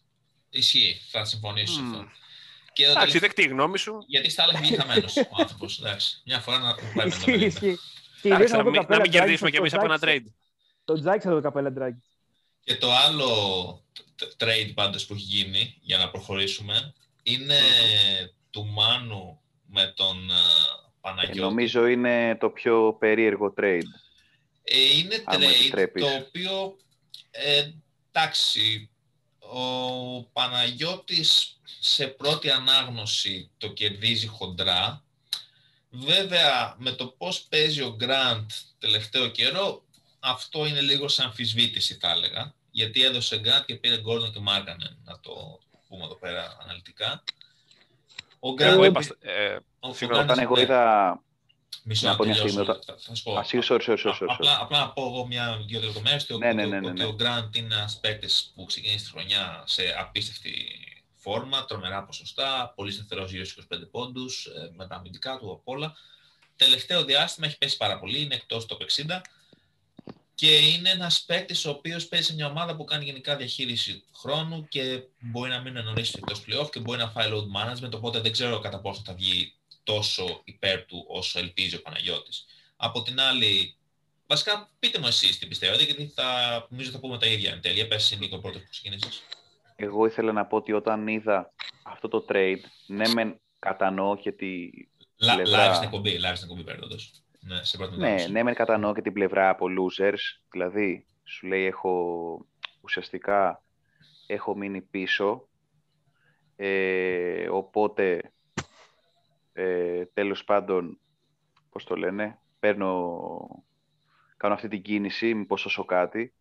[0.49, 1.93] Ισχύει, θα συμφωνήσω σε Μμμ.
[1.93, 2.07] αυτό.
[2.73, 4.03] Και το Εντάξει, τελευταίο- δεκτή η γνώμη σου.
[4.07, 5.81] Γιατί στα άλλα έχει βγει χαμένος ο άνθρωπος.
[6.25, 7.45] Μια φορά να πάει Ισχύει, 50-50.
[7.45, 7.77] ισχύει.
[8.21, 9.73] Και Εντάξει, ιδίως να αυτό το μην, να καπέλα μην Draghi, κερδίσουμε κι το εμεί
[9.75, 10.31] από ένα τζάκι- trade.
[10.85, 12.01] Το τζάκι το καπέλα Draghi.
[12.63, 13.83] Και το άλλο
[14.15, 16.93] τ- trade πάντως που έχει γίνει, για να προχωρήσουμε,
[17.23, 17.59] είναι
[18.49, 21.39] του Μάνου με τον α, Ε, Παναγιώτη.
[21.39, 23.81] νομίζω είναι το πιο περίεργο trade.
[24.63, 26.03] Ε, είναι Αν μου trade επιτρέπεις.
[26.03, 26.77] το οποίο,
[27.31, 27.69] ε,
[28.11, 28.89] εντάξει,
[29.39, 35.03] ο Παναγιώτης σε πρώτη ανάγνωση το κερδίζει χοντρά.
[35.89, 39.83] Βέβαια, με το πώς παίζει ο Γκραντ τελευταίο καιρό,
[40.19, 42.53] αυτό είναι λίγο σε αμφισβήτηση θα έλεγα.
[42.71, 47.23] Γιατί έδωσε Γκραντ και πήρε Γκόρντον και Μάργανεν, να το πούμε εδώ πέρα αναλυτικά.
[48.39, 48.71] Ο Γκραντ...
[48.73, 50.62] Εγώ είπα, ε, ο- ο συγγνώμη, Grant- Όταν εγώ ναι.
[50.62, 51.21] είδα.
[51.84, 52.53] Μισό να να πω μια τελειώσω.
[52.63, 53.38] στιγμή, Θα, θα σου πω.
[53.38, 54.25] Α, συγγνώμη, sorry, sorry, sorry, sorry.
[54.27, 56.99] Απλά, απλά να πω εγώ μια-δύο λεπτομέρειες ότι, ο- Ναι, ναι, ότι- ναι, ναι, ότι
[56.99, 57.05] ναι.
[57.05, 60.53] ο Γκραντ είναι ένας παίκτης που ξεκίνησε τη χρονιά σε απίστευτη
[61.15, 65.95] φόρμα, τρομερά ποσοστά, πολύ σταθερός γύρω στους 25 πόντους, με τα αμυντικά του απ' όλα.
[66.55, 69.21] Τελευταίο διάστημα έχει πέσει πάρα πολύ, είναι εκτός το 60
[70.39, 74.67] και είναι ένας παίκτης ο οποίος παίζει σε μια ομάδα που κάνει γενικά διαχείριση χρόνου
[74.67, 77.91] και μπορεί να μείνει νωρί εκτός playoff και μπορεί να φάει load management.
[77.93, 82.45] Οπότε δεν ξέρω κατά πόσο θα βγει τόσο υπέρ του όσο ελπίζει ο Παναγιώτης.
[82.75, 83.75] Από την άλλη,
[84.28, 87.86] βασικά πείτε μου εσείς τι πιστεύετε, γιατί θα, νομίζω θα πούμε τα ίδια εν τέλει.
[87.86, 89.21] Πες Νίκο πρώτος που ξεκινήσεις.
[89.75, 94.69] Εγώ ήθελα να πω ότι όταν είδα αυτό το trade, ναι, μεν κατανοώ και τη.
[95.17, 95.71] Λα- Πλευρά.
[95.71, 97.12] Live στην εκπομπή, live στην εκπομπή παίρνοντας.
[97.39, 98.32] Ναι, σε πρώτη Ναι, μετάδοση.
[98.32, 100.19] ναι, μεν κατανοώ και την πλευρά από losers.
[100.52, 102.45] Δηλαδή, σου λέει, έχω
[102.82, 103.63] ουσιαστικά
[104.28, 105.47] έχω μείνει πίσω.
[106.56, 108.32] Ε, οπότε,
[109.54, 110.99] ε, τέλος πάντων,
[111.69, 113.63] πώς το λένε, παίρνω,
[114.38, 116.34] κάνω αυτή την κίνηση, μήπως σώσω κάτι.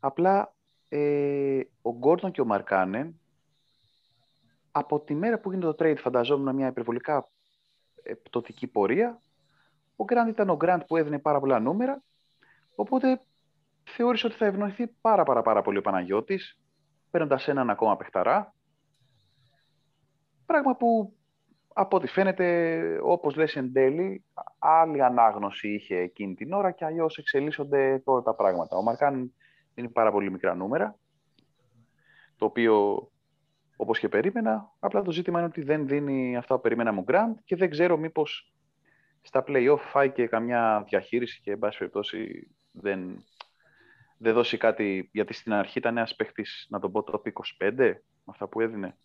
[0.00, 0.54] Απλά
[0.88, 3.20] ε, ο Γκόρντον και ο Μαρκάνεν
[4.72, 7.30] από τη μέρα που γίνεται το trade φανταζόμουν μια υπερβολικά
[8.22, 9.20] πτωτική πορεία.
[9.96, 12.02] Ο Γκραντ ήταν ο Γκραντ που έδινε πάρα πολλά νούμερα,
[12.74, 13.20] οπότε
[13.84, 16.60] θεώρησε ότι θα ευνοηθεί πάρα πάρα, πάρα πολύ ο Παναγιώτης,
[17.10, 18.54] παίρνοντας έναν ακόμα παιχταρά.
[20.46, 21.16] Πράγμα που
[21.74, 24.24] από ό,τι φαίνεται, όπως λες εν τέλει,
[24.58, 28.76] άλλη ανάγνωση είχε εκείνη την ώρα και αλλιώς εξελίσσονται τώρα τα πράγματα.
[28.76, 29.34] Ο Μαρκάν
[29.74, 30.98] είναι πάρα πολύ μικρά νούμερα,
[32.36, 33.06] το οποίο
[33.76, 37.36] όπως και περίμενα, απλά το ζήτημα είναι ότι δεν δίνει αυτά που περίμενα μου Γκραντ
[37.44, 38.52] και δεν ξέρω μήπως
[39.22, 43.24] στα play-off φάει και καμιά διαχείριση και εν πάση περιπτώσει δεν,
[44.18, 47.22] δεν δώσει κάτι, γιατί στην αρχή ήταν ένας παίχτης, να τον πω το
[47.58, 48.96] 25, με αυτά που έδινε.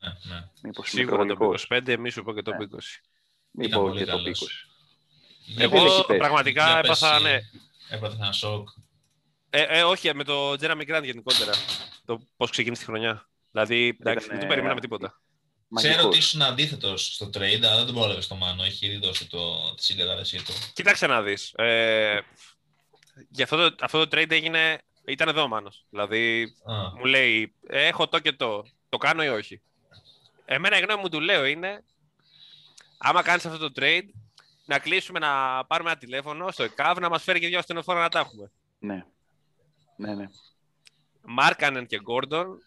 [0.00, 0.42] Ναι, ναι.
[0.62, 1.66] Μήπως Σίγουρα το υπερβολικός.
[1.70, 2.56] 25, μη σου πω και το Ναι.
[2.56, 2.68] 20.
[3.50, 4.66] Μήπως Ήταν πολύ και το καλός.
[5.58, 5.62] 20.
[5.62, 6.18] Εγώ έχεις πέσει.
[6.18, 7.30] πραγματικά Για έπαθα, πες, ναι.
[7.32, 7.40] ε,
[7.90, 8.68] Έπαθε ένα σοκ.
[9.50, 11.52] Ε, ε, όχι, με το Jeremy Grant γενικότερα.
[12.04, 13.28] Το πώς ξεκίνησε τη χρονιά.
[13.50, 15.20] Δηλαδή, εντάξει, δεν Ήτανε- το περιμέναμε τίποτα.
[15.74, 16.04] Ξέρω Μαγικός.
[16.04, 18.62] ότι ήσουν αντίθετος στο trade, αλλά δεν τον πρόλαβε το Μάνο.
[18.62, 20.52] Έχει ήδη δώσει το, τη συγκατάθεσή του.
[20.72, 21.52] Κοίταξε να δεις.
[21.56, 22.20] Ε,
[23.30, 24.82] για αυτό το, αυτό το trade έγινε.
[25.06, 25.84] Ήταν εδώ ο Μάνος.
[25.90, 28.64] Δηλαδή, Α, μου λέει, «Ε, έχω το και το.
[28.88, 29.60] Το κάνω ή όχι.
[30.44, 31.84] Εμένα η γνώμη μου του λέω είναι,
[32.98, 34.04] άμα κάνεις αυτό το trade,
[34.64, 38.08] να κλείσουμε να πάρουμε ένα τηλέφωνο στο ΕΚΑΒ να μας φέρει και δύο ασθενοφόρα να
[38.08, 38.50] τα έχουμε.
[38.78, 39.04] Ναι.
[39.96, 40.26] Ναι, ναι.
[41.22, 42.62] Μάρκανεν και Γκόρντον,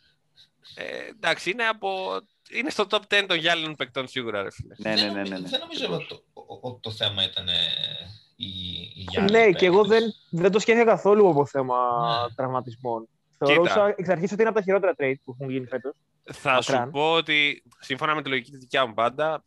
[0.75, 2.21] ε, εντάξει, είναι, από,
[2.53, 4.75] είναι στο top 10 των γυάλινων παικτών σίγουρα, ρε φίλε.
[4.77, 5.49] Ναι, ναι, δεν ναι, ναι, νομίζω- ναι.
[5.49, 7.53] Δεν νομίζω ότι το, ο- ο- το θέμα ήταν ε,
[8.35, 8.45] η,
[8.95, 9.31] η Γιάννη.
[9.31, 11.75] Ναι, και εγώ δεν, δεν το σκέφτηκα καθόλου από θέμα
[12.27, 12.35] Ναι.
[12.35, 13.07] τραυματισμών.
[13.31, 13.45] Κοίτα.
[13.45, 15.93] Θεωρούσα εξ αρχής ότι είναι από τα χειρότερα trade που έχουν γίνει φέτος.
[16.31, 16.91] Θα σου Μακράν.
[16.91, 19.43] πω ότι, σύμφωνα με τη λογική της δικιά μου πάντα,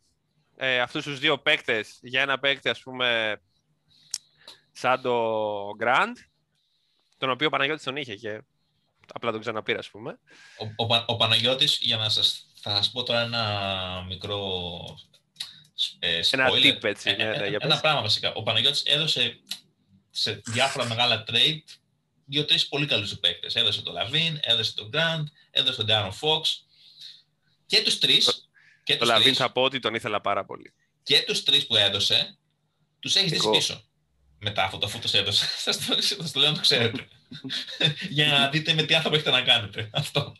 [0.57, 3.39] ε, αυτούς τους δύο παίκτες, για ένα παίκτη, ας πούμε,
[4.71, 5.31] σαν το
[5.83, 6.13] Grand,
[7.17, 8.41] τον οποίο ο Παναγιώτης τον είχε και
[9.13, 10.19] απλά τον ξαναπήρα, ας πούμε.
[10.59, 14.59] Ο, ο, Πα- ο Παναγιώτης, για να σας, θα σας πω τώρα ένα μικρό
[15.99, 16.65] ε, Ένα spoiler.
[16.65, 17.81] tip, έτσι, Ε, ναι, ε, ναι, για ένα πες.
[17.81, 18.33] πράγμα βασικά.
[18.33, 19.39] Ο Παναγιώτης έδωσε
[20.11, 21.61] σε διάφορα μεγάλα trade
[22.25, 23.55] δύο-τρεις πολύ καλούς του παίκτες.
[23.55, 26.65] Έδωσε τον LaVine, έδωσε τον Grant, έδωσε τον De'Aaron Fox.
[27.65, 28.49] Και τους τρεις,
[28.83, 30.73] και Το τους LaVine τρεις, θα πω ότι τον ήθελα πάρα πολύ.
[31.03, 32.37] και τους τρεις που έδωσε,
[32.99, 33.51] τους έχεις δεις Εγώ.
[33.51, 33.83] πίσω.
[34.39, 35.45] Μετά αυτό το αφού τους έδωσε.
[35.57, 37.07] Σας το, σας το λέω να το ξέρετε.
[38.09, 39.89] Για να δείτε με τι άνθρωπο έχετε να κάνετε.
[39.93, 40.33] Αυτό.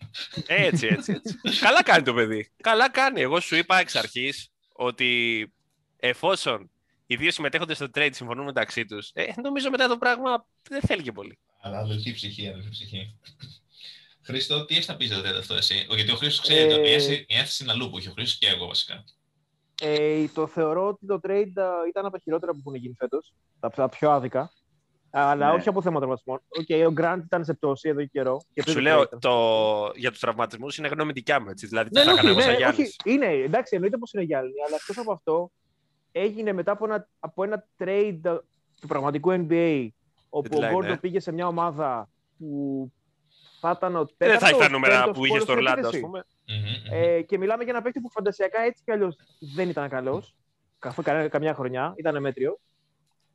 [0.47, 1.59] Έτσι, έτσι, έτσι.
[1.59, 2.51] Καλά κάνει το παιδί.
[2.61, 3.21] Καλά κάνει.
[3.21, 5.51] Εγώ σου είπα εξ αρχής ότι
[5.97, 6.69] εφόσον
[7.07, 11.01] οι δύο συμμετέχοντες στο trade συμφωνούν μεταξύ τους, ε, νομίζω μετά το πράγμα δεν θέλει
[11.01, 11.39] και πολύ.
[11.61, 13.15] Αλλά αδελφή ψυχή, αδελφή ψυχή.
[14.21, 16.71] Χρήστο, τι έχεις να πεις για το τέτοιο αυτό εσύ; Ο- Γιατί ο Χρήστος ξέρει,
[16.71, 19.03] Ε, το- η ένθεση- η ένθεση είναι αλλού που έχει ο Χρήστος και εγώ βασικά.
[19.81, 23.33] Ε, το θεωρώ ότι το trade ε, ήταν από τα χειρότερα που έχουν γίνει φέτος.
[23.59, 24.51] Τα, τα πιο άδικα.
[25.17, 25.53] Αλλά Ναι.
[25.53, 26.41] όχι από θέμα τραυματισμών.
[26.61, 28.37] Okay, ο Grant ήταν σε πτώση εδώ και καιρό.
[28.53, 29.19] Και πριν Σου το λέω, trade ήταν.
[29.19, 29.91] το...
[29.95, 31.49] για τους τραυματισμούς είναι γνώμη δικιά μου.
[31.49, 31.67] Έτσι.
[31.67, 32.79] Δηλαδή, τι Ναι, θα όχι, έκανα εγώ σαν ναι, Γιάννης.
[32.79, 35.51] όχι, είναι, εντάξει, εννοείται πως είναι Γιάννη, αλλά εκτός από αυτό
[36.11, 38.19] έγινε μετά από ένα, από ένα trade
[38.81, 39.87] του πραγματικού NBA,
[40.29, 40.97] όπου Deadline, ο Γκόρντον ναι.
[40.97, 42.91] πήγε σε μια ομάδα που
[43.59, 45.73] θα ήταν ο Δεν θα έχει τέταρτος, τα νούμερα πέμπτος που είχε στο σκόρερ στην
[45.81, 46.05] Ορλάντο, ας επίθεση.
[46.11, 46.25] πούμε.
[46.47, 47.03] Μμμ, μμμ.
[47.17, 49.15] Ε, και μιλάμε για ένα παίκτη που φαντασιακά έτσι κι αλλιώς
[49.55, 50.35] δεν ήταν καλός.
[50.79, 52.59] Καθόλου κανένα- καμιά χρονιά, ήταν μέτριο.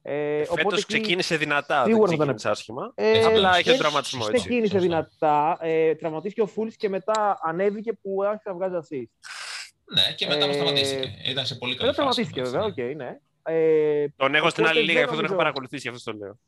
[0.03, 1.77] Ε, Φέτο οπότε εκεί- ξεκίνησε δυνατά.
[1.83, 2.93] Δεν σίγουρα θα ήταν- ξεκίνησε άσχημα.
[2.95, 4.37] Ε, Απλά είχε δεν τραυματισμό, έτσι.
[4.41, 4.87] Ξεκίνησε Σωστά.
[4.87, 5.59] δυνατά.
[5.61, 9.29] Ε, τραυματίστηκε ο Φούλης και μετά ανέβηκε που άρχισε να βγάζει assist.
[9.95, 11.13] Ναι, και μετά ε, μας σταματήθηκε.
[11.31, 12.23] Ήταν σε πολύ καλή Μετά φάση.
[12.33, 13.11] τραυματίστηκε μάλιστα, βέβαια, ναι.
[13.13, 13.19] οκ, ναι.
[13.55, 15.95] Ε, Τον έχω στην Οπότε άλλη λίγα, δεν γι' αυτό τον έχω νομίζω- παρακολουθήσει, γι'
[15.97, 16.39] αυτό το λέω.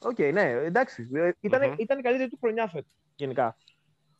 [0.00, 1.08] Οκ, ναι, εντάξει.
[1.14, 1.74] Ε, Ήταν, Μμμ.
[1.78, 3.56] ήταν η καλύτερη του χρονιά φέτος, γενικά.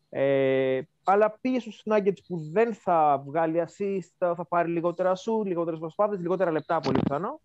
[0.09, 5.79] Ε, αλλά πήγε στους Nuggets που δεν θα βγάλει assist, θα πάρει λιγότερα σουτ, λιγότερες
[5.79, 7.41] προσπάθειες, λιγότερα λεπτά πολύ πιθανό.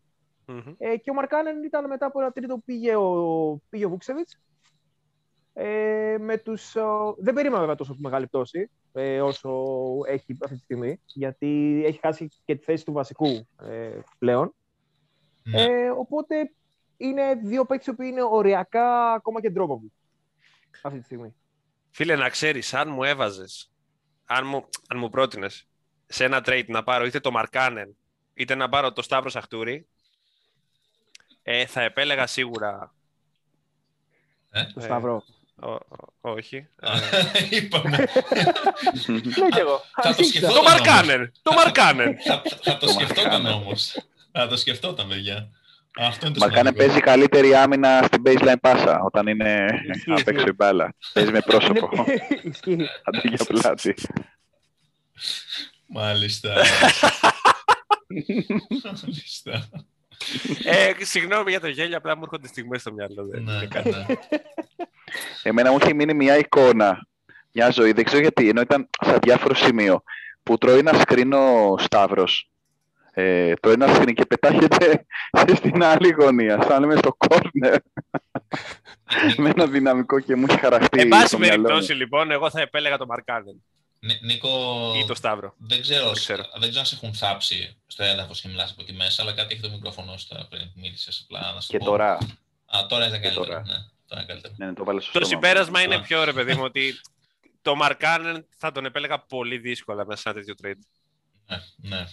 [0.51, 0.75] Μμμ.
[0.77, 4.39] Ε, και ο Μαρκάνεν ήταν μετά από ένα τρίτο που πήγε ο, πήγε ο Βούξεβιτς.
[5.53, 9.49] Ε, με τους, ο, δεν περίμενα βέβαια τόσο μεγάλη πτώση ε, όσο
[10.07, 14.53] έχει αυτή τη στιγμή, γιατί έχει χάσει και τη θέση του βασικού ε, πλέον.
[15.43, 15.63] Ναι.
[15.63, 16.51] Ε, οπότε
[16.97, 19.91] είναι δύο παίκτες που είναι οριακά ακόμα και ντρόπαβου
[20.83, 21.35] αυτή τη στιγμή.
[21.89, 23.71] Φίλε, να ξέρεις, αν μου έβαζες,
[24.25, 25.67] αν μου, αν μου πρότεινες
[26.05, 27.97] σε ένα trade να πάρω είτε το Μαρκάνεν,
[28.33, 29.87] είτε να πάρω το Σταύρο Σαχτούρη,
[31.43, 32.93] ε, θα επέλεγα σίγουρα...
[34.51, 35.23] Το Ε, Σταυρό.
[35.62, 35.80] ο- ο-
[36.21, 36.67] όχι.
[36.82, 37.97] Α, Ε, Είπαμε.
[37.97, 39.77] Ναι κι εγώ.
[39.95, 40.38] Θα το Αρχίστε.
[40.38, 40.56] σκεφτώ.
[40.56, 41.32] το Μαρκάνεν!
[41.41, 42.17] Το Μαρκάνεν!
[42.25, 43.51] Θα, θα το Το σκεφτόταν Μαρκάνεν.
[43.62, 43.95] όμως.
[44.32, 45.49] Θα το σκεφτόταν, παιδιά.
[45.99, 46.86] Αυτό είναι το Μα κάνε σημαντικό.
[46.86, 50.49] παίζει καλύτερη άμυνα στην baseline πάσα όταν είναι Ισχύει, απ' έξω ισχύει.
[50.49, 50.93] η μπάλα.
[51.13, 52.77] Παίζει με πρόσωπο, Είναι- Ισχύει.
[53.04, 53.93] αντί για πλάτη.
[55.86, 56.54] Μάλιστα.
[58.84, 59.69] Μάλιστα.
[60.63, 63.25] Ε, συγγνώμη για το γέλιο, απλά μου έρχονται στιγμές στο μυαλό.
[63.27, 63.89] Δεν Ναι, είναι κάτι.
[63.89, 64.05] ναι.
[65.43, 67.07] Εμένα μου έχει μείνει μια εικόνα,
[67.51, 70.03] μια ζωή, δεν ξέρω γιατί, ενώ ήταν σε διάφορο σημείο,
[70.43, 72.45] που τρώει ένα σκρίνο Σταύρος.
[73.13, 75.05] Ε, τρώει ένα σκρίνο και πετάγεται
[75.55, 77.75] στην άλλη γωνία, σαν να λέμε στο κόρνερ.
[79.38, 81.63] με ένα δυναμικό και μου έχει χαραχτεί Εν πάση στο μυαλό μου.
[81.63, 83.62] περιπτώσει, λοιπόν, εγώ θα επέλεγα το Markkanen Νι-
[84.21, 84.49] Νίκο,
[84.97, 85.53] ή το Σταύρο.
[85.57, 86.43] δεν ξέρω, Δεν ξέρω.
[86.51, 89.53] δεν ξέρω αν σε έχουν θάψει στο έδαφος και μιλάς από εκεί μέσα, αλλά κάτι
[89.53, 91.85] έχει το μικρόφωνο σου τώρα πριν μίλησες απλά να σου Και πω.
[91.85, 92.13] τώρα,
[92.65, 93.45] Α, τώρα είναι Και καλύτερο.
[93.45, 93.59] τώρα.
[93.59, 93.73] Ναι,
[94.07, 94.53] τώρα είναι καλύτερο.
[94.57, 95.45] ναι, ναι, το βάλες στο Το στόμα μου.
[95.47, 96.01] συμπέρασμα είναι Α.
[96.01, 96.99] πιο, ρε παιδί μου, ότι
[97.61, 100.79] το Markkanen θα τον επέλεγα πολύ δύσκολα μέσα σε ένα τέτοιο trade.
[101.47, 102.05] Ναι, ναι.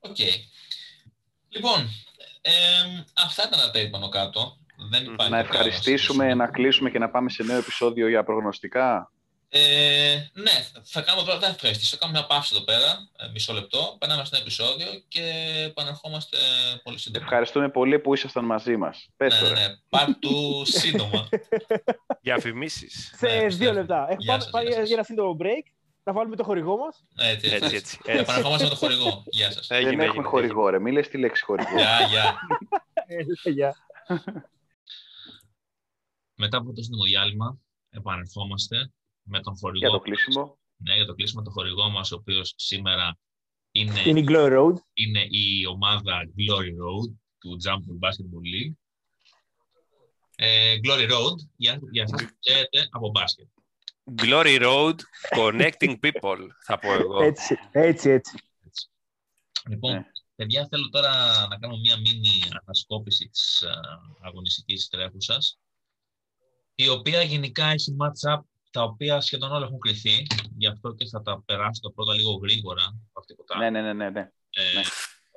[0.00, 0.16] Οκ.
[1.48, 1.80] Λοιπόν,
[2.40, 4.56] εμ, αυτά ήταν τα trade πάνω κάτω.
[4.90, 5.12] Δεν Μμ.
[5.12, 5.92] υπάρχει Να κάτι άλλο ευχαριστήσουμε,
[6.24, 6.34] συζητήσουμε.
[6.34, 9.10] να κλείσουμε και να πάμε σε νέο επεισόδιο για προγνωστικά.
[9.58, 10.50] Ε, ναι,
[10.82, 13.96] θα κάνουμε τώρα, δεν θα ευχαριστήσω, θα κάνουμε μια παύση εδώ πέρα, ε, μισό λεπτό,
[13.98, 15.22] περνάμε στο επεισόδιο και
[15.66, 16.36] επανερχόμαστε
[16.82, 17.24] πολύ σύντομα.
[17.24, 19.08] Ευχαριστούμε πολύ που ήσασταν μαζί μας.
[19.16, 19.66] Πες Ναι, το, ναι, ρε.
[19.68, 21.28] ναι, πάρ' του σύντομα.
[22.22, 22.90] Διαφημίσει.
[22.90, 23.72] Σε Ναι, δύο πιστεύω.
[23.72, 24.00] λεπτά.
[24.00, 24.86] Έχουμε Γεια πάμε σας, πάει γεια σας.
[24.86, 25.70] για ένα σύντομο break.
[26.04, 27.04] Να βάλουμε το χορηγό μας.
[27.16, 27.76] Έτσι, Έτσι, έτσι.
[27.76, 27.98] έτσι.
[28.04, 28.20] έτσι.
[28.20, 29.22] Επανερχόμαστε με το χορηγό.
[29.26, 29.70] Γεια σας.
[29.70, 30.78] Έγινε, Δεν έχουμε έγινε, χορηγό, ρε.
[30.80, 31.76] Μη λες τη λέξη χορηγό.
[31.76, 32.38] Γεια, γεια.
[33.52, 33.76] Γεια.
[36.34, 37.58] Μετά από το σύντομο διάλειμμα,
[37.90, 38.92] επανερχόμαστε
[39.26, 39.78] με τον χορηγό.
[39.88, 40.58] Για το κλείσιμο.
[40.76, 43.18] Ναι, για το κλείσιμο το χορηγό μας, ο οποίος σήμερα
[43.70, 44.74] είναι, Είναι η Glory Road.
[44.92, 48.72] είναι η ομάδα Glory Road του Jump Basketball League.
[50.36, 53.46] Ε, Glory Road, για, για εσάς που ξέρετε από μπάσκετ.
[54.22, 54.94] Glory Road,
[55.36, 57.22] connecting people, θα πω εγώ.
[57.22, 58.36] Έτσι, έτσι, έτσι.
[59.68, 60.02] Λοιπόν, Ναι.
[60.34, 61.10] παιδιά, θέλω τώρα
[61.48, 63.80] να κάνω μία μίνι ανασκόπηση της α,
[64.20, 65.58] αγωνιστικής τρέχουσας,
[66.74, 68.40] η οποία γενικά έχει match-up
[68.76, 72.32] τα οποία σχεδόν όλα έχουν κρυθεί, γι' αυτό και θα τα περάσω τα πρώτα λίγο
[72.32, 73.58] γρήγορα από τίποτα.
[73.58, 74.20] Ναι, ναι, ναι, ναι, ναι.
[74.50, 74.82] Ε, Ναι.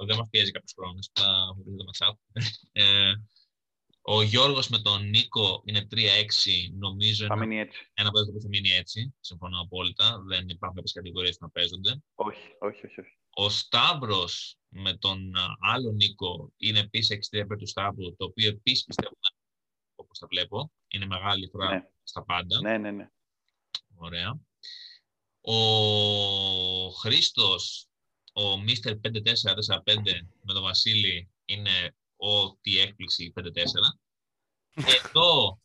[0.07, 2.41] Δεν μας πιέζει κάποιος χρόνος, απλά έχω πει το match-up.
[2.71, 3.13] Ε,
[4.01, 7.91] ο Γιώργος με τον Νίκο είναι 3-6, νομίζω Θα είναι μείνει έτσι.
[7.93, 9.15] ένα παίζο που θα μείνει έτσι.
[9.19, 10.23] Συμφωνώ απόλυτα.
[10.27, 12.01] Δεν υπάρχουν κάποιες κατηγορίες που να παίζονται.
[12.15, 12.99] Όχι, όχι, όχι.
[12.99, 13.17] όχι.
[13.29, 18.49] Ο Σταύρος με τον α, άλλο Νίκο είναι επίσης 60 υπέρ του Σταύρου, το οποίο
[18.49, 19.15] επίσης πιστεύω,
[19.95, 21.89] όπως τα βλέπω, είναι μεγάλη φορά Ναι.
[22.03, 22.61] στα πάντα.
[22.61, 23.09] Ναι, ναι, ναι.
[24.01, 24.39] Ωραία.
[25.41, 25.53] Ο
[26.89, 27.87] Χρήστος,
[28.33, 28.91] ο Mr.
[28.91, 33.43] 5445 με τον Βασίλη είναι ό,τι έκπληξη 5-4.
[34.73, 35.59] Εδώ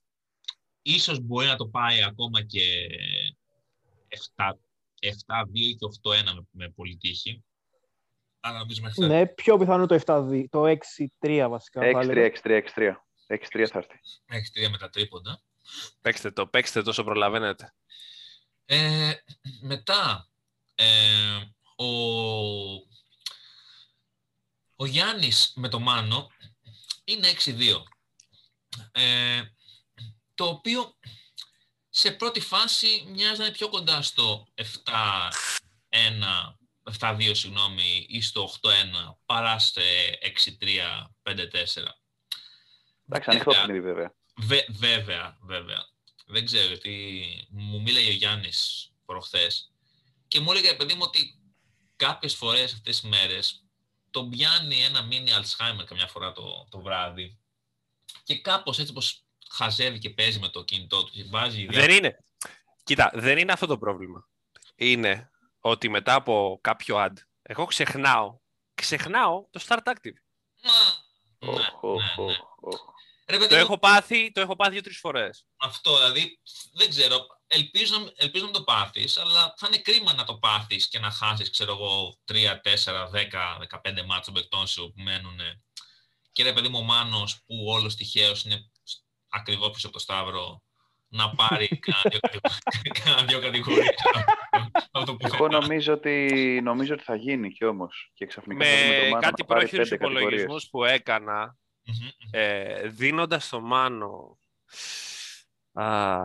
[0.82, 2.86] ίσως μπορεί να το πάει ακόμα και
[4.36, 4.52] 7
[5.04, 5.14] 7-2
[5.52, 7.44] και 8-1 με, με πολύ τύχη.
[8.40, 9.14] Αλλά νομίζω μέχρι τώρα.
[9.14, 10.64] Ναι, πιο πιθανό το 7-2, το
[11.20, 11.80] 6-3 βασικά.
[11.80, 12.32] θα 6-3, έλεγα.
[12.42, 12.94] 6-3, 6-3.
[13.26, 14.00] 6-3 θα έρθει.
[14.26, 15.42] Μέχρι τρία με τα τρίποντα.
[16.00, 17.74] Παίξτε το, παίξτε το όσο προλαβαίνετε.
[18.66, 19.12] Ε,
[19.60, 20.28] μετά,
[20.74, 21.38] ε,
[21.76, 21.86] ο,
[24.76, 26.30] ο Γιάννης με το Μάνο
[27.04, 27.82] είναι 6-2.
[28.92, 29.42] Ε,
[30.34, 30.96] το οποίο
[31.88, 35.32] σε πρώτη φάση μοιάζει να είναι πιο κοντά στο 7-1,
[36.98, 39.82] 7-2 συγγνώμη, ή στο 8-1 παρά στο
[40.60, 41.34] 6-3, 5-4.
[43.08, 44.14] Εντάξει, ανοιχτό παιχνίδι βέβαια.
[44.36, 45.88] Βε- βέβαια, βέβαια.
[46.24, 49.72] Δεν ξέρω, γιατί μου μίλαγε ο Γιάννης προχθές
[50.28, 51.38] και μου έλεγε, παιδί μου, ότι
[51.96, 53.64] κάποιες φορές αυτές τις μέρες
[54.10, 57.38] τον πιάνει ένα μίνι Alzheimer καμιά φορά το, το βράδυ
[58.22, 62.18] και κάπως έτσι πως χαζεύει και παίζει με το κινητό του και βάζει Δεν είναι.
[62.84, 64.28] Κοίτα, δεν είναι αυτό το πρόβλημα.
[64.74, 68.38] Είναι ότι μετά από κάποιο ad, εγώ ξεχνάω,
[68.74, 70.16] ξεχνάω το Start Active.
[70.62, 70.72] Μα,
[71.48, 72.32] Οχ, ναι, οχ, ναι, ναι.
[72.32, 72.80] οχ, οχ.
[73.26, 75.46] Ρε, παιδί Το μου, έχω πάθει, το έχω πάθει δύο-τρεις φορές.
[75.56, 76.40] Αυτό, δηλαδή,
[76.72, 80.88] δεν ξέρω, ελπίζω, να- ελπίζω να το πάθεις, αλλά θα είναι κρίμα να το πάθεις
[80.88, 85.38] και να χάσεις, ξέρω εγώ, 3, 4, 10, 15 μάτσο των παικτών σου που μένουν.
[86.32, 88.70] Και ρε παιδί μου, ο Μάνος που όλος τυχαίως είναι
[89.28, 90.62] ακριβώς πίσω από το Σταύρο,
[91.08, 92.58] να πάρει κάνα δύο κατηγορίες-
[93.04, 93.88] κάνα δύο κατηγορίες
[94.90, 95.58] από το Εγώ πουθενά.
[95.60, 98.10] νομίζω ότι, νομίζω ότι θα γίνει και όμως.
[98.14, 100.22] Και ξαφνικά θα δούμε τον Με Μάνο κάτι να πάρει πρόχειρους πέντε κατηγορίες.
[100.42, 102.10] υπολογισμούς που έκανα, Μμμ, μμμ.
[102.30, 104.38] ε, δίνοντας στο Μάνο
[105.72, 106.22] α,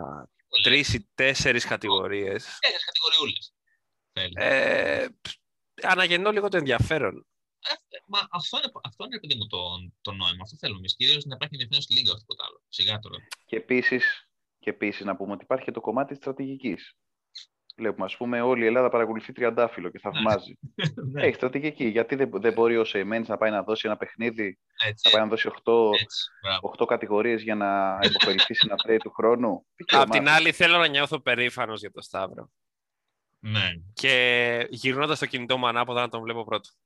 [0.62, 3.52] τρεις ή τέσσερις κατηγορίες, Τέσσερις κατηγοριούλες.
[4.12, 4.32] Θέλει.
[4.36, 5.06] ε,
[5.82, 7.26] αναγεννώ λίγο το ενδιαφέρον.
[7.88, 9.58] Ε, Μα αυτό είναι, αυτό είναι παιδί μου το,
[10.00, 10.42] το νόημα.
[10.42, 10.96] Αυτό θέλουμε εμείς.
[10.96, 12.62] Κυρίως να υπάρχει ενδιαφέρον στη Λίγκα, όχι τίποτα άλλο.
[12.68, 13.16] Σιγά τώρα.
[13.46, 14.28] Και επίσης,
[14.58, 16.94] και επίσης να πούμε ότι υπάρχει και το κομμάτι της στρατηγικής.
[17.80, 20.10] Βλέπουμε, ας πούμε, όλη η Ελλάδα παρακολουθεί τριαντάφυλλο και ναι.
[20.10, 20.58] θαυμάζει.
[21.12, 21.22] Ναι.
[21.22, 21.84] Έχεις στρατηγική.
[21.84, 25.02] Γιατί δεν, δεν μπορεί ο Σεϊμέν να πάει να δώσει ένα παιχνίδι, Έτσι.
[25.04, 30.10] να πάει να δώσει 8, 8 κατηγορίες για να υποφεληθεί στην αφρέη του χρόνου; Απ'
[30.10, 32.50] την άλλη, θέλω να νιώθω περήφανος για τον Σταύρο.
[33.38, 33.70] Ναι.
[33.92, 36.68] Και γυρνώντας το κινητό μου ανάποδα να τον βλέπω πρώτο.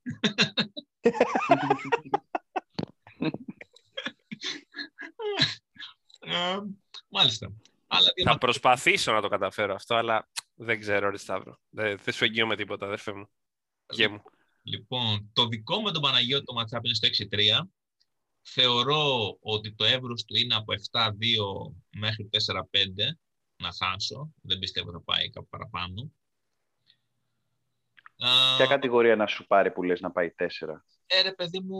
[6.27, 6.57] Ε,
[7.09, 7.51] μάλιστα.
[8.23, 11.59] Θα προσπαθήσω να το καταφέρω αυτό, αλλά δεν ξέρω, ρε Σταύρο.
[11.69, 13.29] Δεν, δεν σου εγγύομαι τίποτα, αδερφέ μου.
[13.89, 14.21] Γε μου.
[14.63, 17.69] Λοιπόν, το δικό με τον Παναγιώτη το matchup είναι στο 6-3.
[18.41, 21.11] Θεωρώ ότι το εύρος του είναι από 7-2
[21.89, 23.17] μέχρι 4-5
[23.57, 24.33] να χάσω.
[24.41, 26.11] Δεν πιστεύω θα πάει κάπου παραπάνω.
[28.17, 30.85] Α, Ποια κατηγορία να σου πάρει που λες να πάει 4.
[31.07, 31.77] ε, ρε παιδί μου,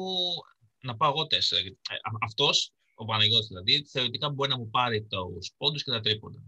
[0.80, 1.57] να πάω εγώ 4.
[1.89, 5.99] Ε, α- αυτός, ο Παναγιώτης δηλαδή, θεωρητικά μπορεί να μου πάρει τους πόντους και τα
[5.99, 6.43] τρίποντα.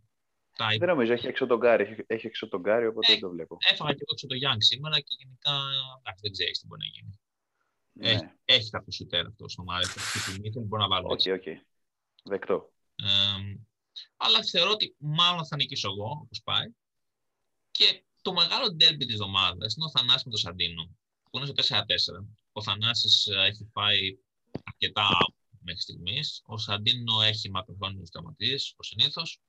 [0.58, 3.22] Τα Δεν νομίζω, έχει έξω τον Γκάρι, έχει, έχει έξω τον Γκάρι, οπότε Ε, δεν
[3.22, 3.58] το βλέπω.
[3.72, 5.52] Έφαγα και εγώ έξω το Young σήμερα και γενικά
[6.00, 7.20] εντάξει, δεν ξέρεις τι μπορεί να γίνει.
[8.00, 9.86] Έχει, Ναι, έχει κάποιο σουτέρ αυτό στο μάτι.
[9.86, 11.32] Αυτή τη στιγμή δεν μπορώ να βάλω οκ, έτσι.
[11.32, 11.44] οκ.
[12.24, 12.72] Δεκτό.
[12.96, 13.56] Ε,
[14.18, 16.68] αλλά θεωρώ ότι μάλλον θα νικήσω εγώ, όπως πάει.
[17.72, 20.84] Και το μεγάλο ντέρμπι της εβδομάδα είναι ο Θανάσης με τον Σαντίνο,
[21.32, 22.26] που είναι στο 4-4.
[22.52, 24.18] Ο Θανάσης ε, έχει πάει
[24.64, 25.08] αρκετά
[25.60, 26.42] μέχρι στιγμής.
[26.46, 29.42] Ο Σαντίνο έχει μακροχρόνιου τραυματίε, ο συνήθως.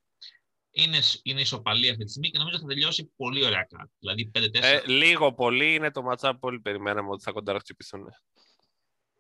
[0.71, 3.91] Είναι, είναι ισοπαλία αυτή τη στιγμή και νομίζω θα τελειώσει πολύ ωραία κάτω.
[3.99, 4.63] Δηλαδή 5-4.
[4.63, 8.07] Ε, λίγο πολύ είναι το matchup που όλοι περιμέναμε ότι θα κονταραχτυπηθούν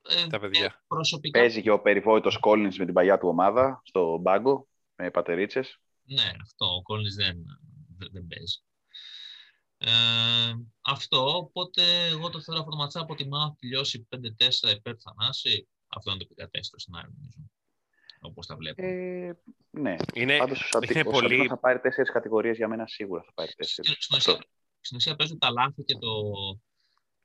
[0.09, 0.85] Ε, τα παιδιά.
[0.87, 5.79] προσωπικά, Παίζει και ο περιβόητος Collins με την παλιά του ομάδα στο μπάγκο, με πατερίτσες.
[6.03, 7.37] ναι, αυτό, ο Collins δεν,
[7.99, 8.63] δεν, δεν παίζει.
[9.81, 14.77] Ε, αυτό, οπότε εγώ το θεωρώ αυτό το ματσά από ότι μάλλον θα τελειώσει 5-4
[14.77, 15.69] υπέρ του Θανάση.
[15.87, 17.39] Αυτό είναι το επικατέστερο σενάριο, νομίζω.
[18.21, 18.83] Όπως τα βλέπω.
[18.85, 19.39] Ε,
[19.71, 21.49] ναι, Είναι, πάντως ο Σαντι- είναι ο Σαντίνο πολύ...
[21.49, 23.97] θα πάρει τέσσερις κατηγορίες για μένα σίγουρα θα πάρει Στην τέσσερις.
[24.05, 24.45] στην ουσία,
[24.81, 26.11] στην ουσία παίζουν τα λάθη και, το,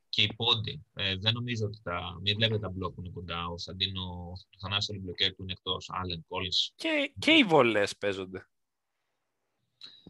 [0.09, 0.85] και οι πόντι.
[0.93, 2.17] Ε, δεν νομίζω ότι τα.
[2.21, 3.45] Μην βλέπετε τα μπλοκ που είναι κοντά.
[3.45, 5.89] Ο Σαντίνο, ο Θανάσης όλοι οι μπλοκέρ του είναι εκτός.
[5.93, 6.71] Άλεν, Collins.
[6.75, 8.47] Και, και οι βολές παίζονται.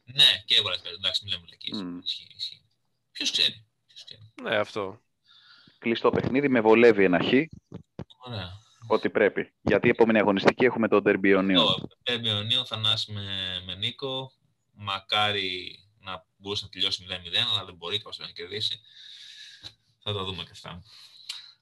[0.03, 0.99] Ναι, και έβαλε παίζουν.
[0.99, 1.81] Εντάξει, μην λέμε λεκείς.
[1.81, 1.99] Μμ.
[2.03, 2.61] Ισχύει, ισχύει.
[3.11, 3.65] Ποιος ξέρει.
[3.87, 4.31] Ποιος ξέρει.
[4.41, 5.01] Ναι, αυτό.
[5.77, 7.31] Κλειστό παιχνίδι, με βολεύει ένα χ,
[8.25, 8.61] Ωραία.
[8.87, 9.53] Ό,τι πρέπει.
[9.61, 11.63] Γιατί η επόμενη αγωνιστική έχουμε τον Τερμπιονίο.
[11.63, 13.23] Το Derby Ιωνίου Θανάση με,
[13.65, 14.31] με Νίκο.
[14.75, 17.11] Μακάρι να μπορούσε να τελειώσει 0-0,
[17.51, 18.79] αλλά δεν μπορεί και να κερδίσει.
[19.99, 20.83] Θα τα δούμε και αυτά.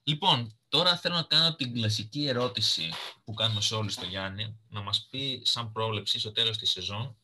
[0.04, 2.94] Λοιπόν, τώρα θέλω να κάνω την κλασική ερώτηση
[3.24, 7.18] που κάνουμε σε όλους στο Γιάννη, να μας πει σαν πρόβλεψη στο τέλος της σεζόν,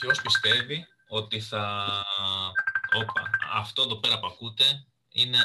[0.00, 2.04] ποιος πιστεύει ότι θα...
[2.94, 5.38] Όπα, αυτό εδώ πέρα που ακούτε είναι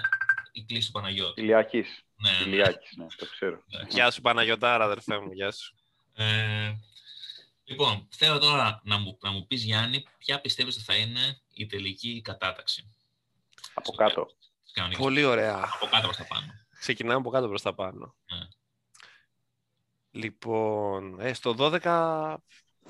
[0.51, 1.41] η κλίση του Παναγιώτη.
[1.41, 2.03] Ηλιάκης.
[2.21, 3.63] Ναι, ναι, Ηλιάκης, ναι, το ξέρω.
[3.71, 3.95] εντάξει.
[3.97, 5.75] Γεια σου Παναγιωτάρα, αδερφέ μου, γεια σου.
[6.13, 6.73] Ε,
[7.63, 11.65] λοιπόν, θέλω τώρα να μου, να μου πεις Γιάννη, ποια πιστεύεις ότι θα είναι η
[11.65, 12.93] τελική κατάταξη.
[13.73, 14.27] Από κάτω.
[14.73, 15.01] Κανονικά.
[15.01, 15.69] Πολύ ωραία.
[15.73, 16.45] Από κάτω προς τα πάνω.
[16.79, 18.15] Ξεκινάμε από κάτω προς τα πάνω.
[18.31, 18.47] Ναι.
[20.11, 22.35] Λοιπόν, ε, στο 12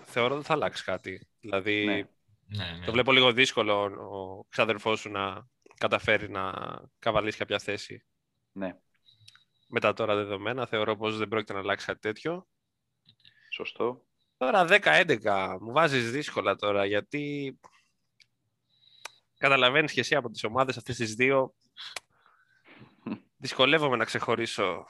[0.03, 1.27] θεωρώ ότι θα αλλάξει κάτι.
[1.39, 2.03] Δηλαδή, Ναι.
[2.51, 2.85] Ναι, ναι.
[2.85, 6.53] το βλέπω λίγο δύσκολο ο ξαδερφός σου να καταφέρει να
[6.99, 8.05] καβαλήσει κάποια θέση.
[8.51, 8.75] Ναι,
[9.71, 12.47] Με τα τώρα δεδομένα, θεωρώ πως δεν πρόκειται να αλλάξει κάτι τέτοιο.
[13.51, 14.05] σωστό.
[14.37, 17.59] Τώρα 10-11 μου βάζεις δύσκολα τώρα, γιατί
[19.37, 21.53] καταλαβαίνεις και εσύ από τις ομάδες αυτές τις δύο
[23.37, 24.85] δυσκολεύομαι να ξεχωρίσω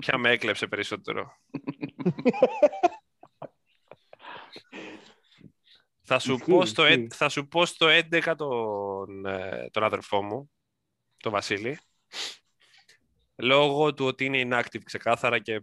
[0.00, 1.36] ποια με έκλεψε περισσότερο.
[6.02, 7.08] θα, σου Ισχύει, πω στο, ε- ισχύει.
[7.10, 10.50] θα σου πω στο 11 τον, ε, τον αδερφό μου,
[11.16, 11.78] τον Βασίλη,
[13.36, 15.62] λόγω του ότι είναι inactive ξεκάθαρα και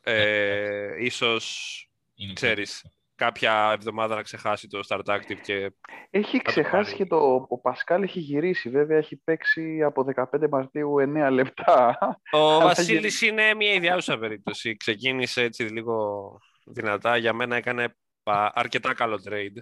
[0.00, 1.74] ε, ίσως
[2.14, 2.84] Είναι ξέρεις,
[3.14, 5.72] κάποια εβδομάδα να ξεχάσει το start active και
[6.10, 6.96] Έχει το ξεχάσει πάρει.
[6.96, 7.46] και το.
[7.48, 8.70] Ο Πασκάλ έχει γυρίσει.
[8.70, 11.98] Βέβαια έχει παίξει από 15 Μαρτίου 9 λεπτά.
[12.32, 14.76] ο Αλλά Βασίλης είναι μια ιδιάζουσα περίπτωση.
[14.76, 17.16] Ξεκίνησε έτσι λίγο δυνατά.
[17.16, 19.56] Για μένα έκανε πα- αρκετά καλό trade.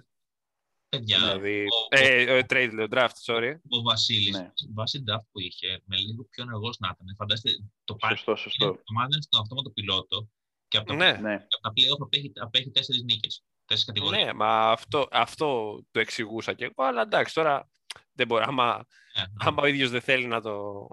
[0.89, 1.17] Παιδιά.
[1.19, 3.53] δηλαδή, ο- ε, ε, trade λέω, draft, sorry.
[3.69, 4.51] Ο Βασίλης, Ναι.
[4.73, 7.15] βάσει draft που είχε, με λίγο πιο ενεργός να ήταν.
[7.17, 7.51] Φαντάζεστε,
[7.83, 8.15] το πάρει.
[8.15, 8.65] Σωστό, σωστό.
[8.71, 10.27] Το ομάδα είναι στον αυτόματο πιλότο
[10.67, 13.43] και από τα, Ναι, Ναι, από τα play-off απέχει, απέχει τέσσερις νίκες.
[13.65, 14.25] Τέσσερις κατηγορίες.
[14.25, 17.69] ναι, μα αυτό, αυτό το εξηγούσα και εγώ, αλλά εντάξει, τώρα
[18.13, 18.43] δεν μπορεί.
[18.47, 20.87] Άμα, Ε, άμα ο ίδιος δεν θέλει να το,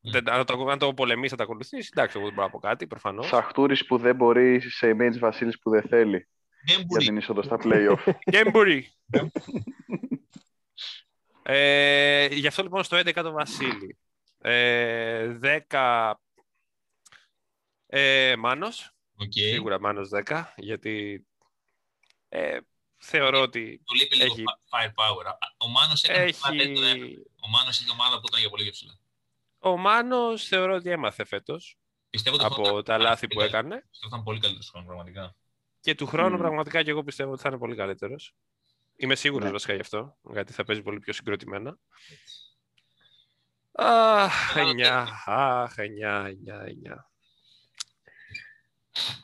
[0.00, 0.10] Ναι.
[0.10, 2.58] δεν, να, το, να το πολεμήσει, να το ακολουθήσει, εντάξει, εγώ δεν μπορώ να πω
[2.58, 3.26] κάτι, προφανώς.
[3.26, 6.26] Σαχτούρης που δεν μπορεί, σε Image Βασίλης που δεν θέλει Δεν
[6.64, 7.04] για μπορεί.
[7.04, 8.12] την είσοδο στα play-off.
[8.30, 8.92] Και μπορεί.
[11.42, 13.98] ε, γι' αυτό λοιπόν στο 11 το Βασίλη.
[14.38, 15.38] Ε,
[15.68, 16.12] 10
[17.86, 19.32] ε, Μάνος, Οκ.
[19.32, 21.26] σίγουρα Μάνος 10, γιατί
[22.28, 22.58] ε,
[22.96, 25.24] θεωρώ ότι Του λείπει λίγο Έχει- firepower.
[25.26, 26.40] Α, Ο Μάνος έκανε έχει...
[26.44, 27.06] ομάδα το ένα.
[27.40, 28.98] Ο Μάνος είχε ομάδα που ήταν για πολύ πιο ψηλά.
[29.58, 31.78] Ο Μάνος θεωρώ ότι έμαθε φέτος
[32.10, 34.86] Πιστεύω ότι αυτό από ήταν- τα λάθη ήταν- που έκανε Αυτό ήταν πολύ καλύτερος χρόνο,
[34.86, 35.34] πραγματικά.
[35.80, 36.38] Και του χρόνου Μμμ.
[36.38, 38.34] πραγματικά και εγώ πιστεύω ότι θα είναι πολύ καλύτερος.
[38.96, 39.52] Είμαι σίγουρος Ναι.
[39.52, 41.78] βασικά γι' αυτό, γιατί θα παίζει πολύ πιο συγκροτημένα.
[43.72, 47.10] Αχ, Άλλο 9, αχ, 9, 9, 9.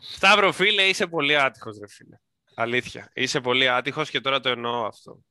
[0.01, 2.17] Σταύρο, φίλε, είσαι πολύ άτυχος, ρε φίλε.
[2.55, 3.11] Αλήθεια.
[3.15, 5.25] Είσαι πολύ άτυχος και τώρα το εννοώ αυτό.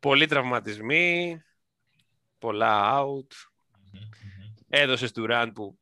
[0.00, 1.40] Πολλοί τραυματισμοί,
[2.38, 3.34] πολλά out.
[4.68, 5.78] Έδωσες Durant που,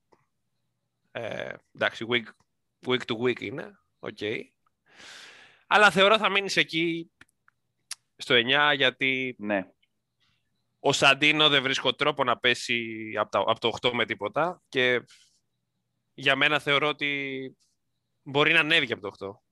[1.10, 2.24] ε, εντάξει, week,
[2.86, 4.18] week to week είναι, οκ.
[5.66, 7.10] Αλλά θεωρώ θα μείνεις εκεί
[8.16, 9.68] στο 9 γιατί Ναι.
[10.78, 15.00] ο Σαντίνο δεν βρίσκω τρόπο να πέσει από, τα, από το 8 με τίποτα και
[16.14, 17.52] για μένα θεωρώ ότι
[18.22, 19.44] μπορεί να ανέβει και από το 8.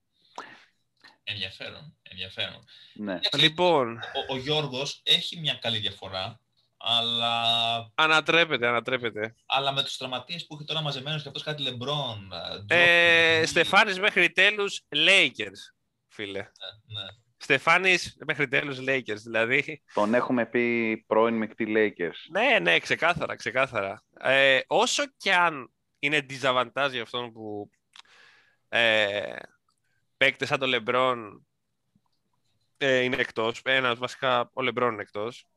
[1.23, 2.63] Ενδιαφέρον, ενδιαφέρον.
[2.93, 3.11] ναι.
[3.15, 3.97] Εντάξει, Λοιπόν,
[4.29, 6.39] Ο, ο Γιώργος έχει μια καλή διαφορά,
[6.87, 9.35] αλλά, ανατρέπεται, ανατρέπεται.
[9.45, 12.31] αλλά με τους τραυματίες που έχει τώρα μαζεμένους και αυτός κάτι Λεμπρόν,
[12.67, 15.73] Ε, Στεφάνης μέχρι τέλους Lakers,
[16.07, 16.39] φίλε.
[16.39, 17.03] Ναι.
[17.37, 19.81] Στεφάνης μέχρι τέλους Lakers, δηλαδή.
[19.93, 22.17] Τον έχουμε πει πρώην μεικτή Lakers.
[22.31, 24.03] Ναι, ναι, ξεκάθαρα, ξεκάθαρα.
[24.19, 27.69] Ε, όσο και αν είναι disadvantage για αυτόν που
[28.69, 29.33] ε,
[30.17, 31.17] παίκτες σαν το LeBron
[32.77, 35.47] ε, είναι εκτός, ένας βασικά ο LeBron είναι εκτός,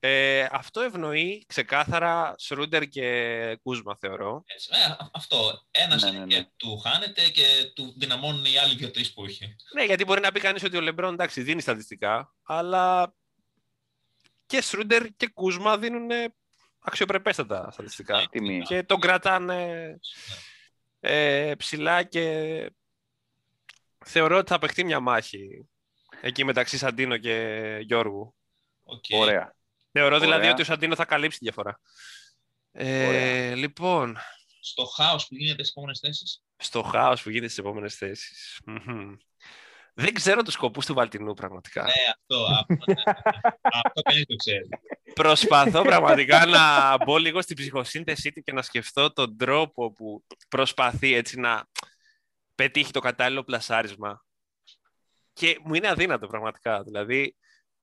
[0.00, 4.42] ε, αυτό ευνοεί ξεκάθαρα Σρούντερ και Κούσμα, θεωρώ.
[4.46, 5.62] Έτσι, ε, α- αυτό.
[5.70, 6.46] Ένας Ναι, είναι ναι, και ναι.
[6.56, 9.56] του χάνεται και του δυναμώνουν οι άλλοι δύο-τρεις που έχει.
[9.74, 13.14] Ναι, γιατί μπορεί να πει κανείς ότι ο LeBron εντάξει δίνει στατιστικά, αλλά
[14.46, 16.08] και Schröder και Kuzma δίνουν
[16.78, 18.26] αξιοπρεπέστατα στατιστικά.
[18.30, 18.62] Τιμή.
[18.62, 19.94] και τον κρατάνε
[21.00, 22.70] ε, ψηλά και
[24.04, 25.68] θεωρώ ότι θα παιχτεί μια μάχη
[26.20, 28.34] εκεί μεταξύ Σαντίνο και Γιώργου.
[28.82, 29.04] Οκ.
[29.10, 29.56] Ωραία.
[29.92, 30.52] Θεωρώ δηλαδή Ωραία.
[30.52, 31.80] ότι ο Σαντίνο θα καλύψει τη διαφορά.
[32.72, 33.54] Ε, Ωραία.
[33.54, 34.16] λοιπόν,
[34.60, 36.42] Στο χάος που γίνεται στις επόμενες θέσεις.
[36.56, 38.60] στο χάος που γίνεται στις επόμενες θέσεις.
[38.64, 39.16] Μμμ.
[39.94, 41.82] Δεν ξέρω τους σκοπούς του Βαλτινού πραγματικά.
[41.82, 42.44] Ναι, αυτό.
[42.44, 43.12] Αυτό, ναι, ναι.
[43.62, 44.68] αυτό κανείς δεν ξέρει.
[45.14, 51.14] Προσπαθώ πραγματικά να μπω λίγο στην ψυχοσύνθεσή του και να σκεφτώ τον τρόπο που προσπαθεί
[51.14, 51.66] έτσι να
[52.54, 54.24] πετύχει το κατάλληλο πλασάρισμα.
[55.32, 56.82] Και μου είναι αδύνατο πραγματικά.
[56.82, 57.36] Δηλαδή,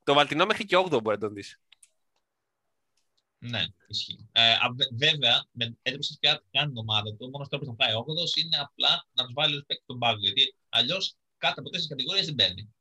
[0.03, 1.59] το Βαλτινό μέχρι και 8 μπορεί να τον δεις.
[3.49, 4.29] Ναι, ισχύει.
[4.31, 7.29] Ε, α, βε- βέβαια, με έτρεψε πια κάνει την ομάδα του.
[7.29, 10.19] Μόνος τρόπος να πάει 8 είναι απλά να τους βάλει respect στον πάγκο.
[10.19, 12.73] Γιατί αλλιώς κάτω από τέσσερις κατηγορίες δεν μπαίνει.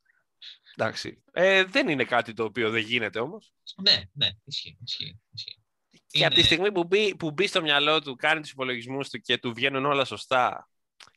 [0.76, 1.22] Εντάξει.
[1.32, 3.52] Ε, δεν είναι κάτι το οποίο δεν γίνεται όμως.
[3.82, 4.78] Ναι, ναι, ισχύει.
[4.84, 5.58] ισχύει, ισχύει.
[5.90, 9.08] Και Είναι- από τη στιγμή που μπει, που μπει στο μυαλό του, κάνει τους υπολογισμούς
[9.10, 10.68] του και του βγαίνουν όλα σωστά.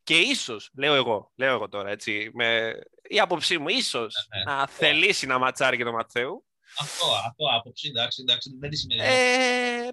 [0.04, 2.80] Και ίσως, λέω εγώ, λέω εγώ τώρα, έτσι, με
[3.10, 4.58] η άποψή μου, ίσως Ναι, ναι.
[4.58, 6.46] να θελήσει να ματσάρει και τον Ματθαίου.
[6.80, 9.02] Αυτό, αυτό άποψη, εντάξει, εντάξει, δεν τη σημαίνει.
[9.04, 9.90] Ε,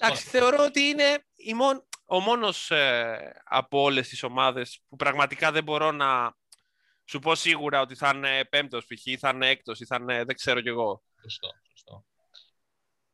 [0.00, 5.52] εντάξει, θεωρώ ότι είναι η μόν- ο μόνος ε, από όλες τις ομάδες που πραγματικά
[5.52, 6.36] δεν μπορώ να
[7.04, 9.06] σου πω σίγουρα ότι θα είναι πέμπτος π.χ.
[9.06, 11.02] ή θα είναι έκτος ή θα είναι δεν ξέρω κι εγώ.
[11.22, 12.04] Σωστό, σωστό.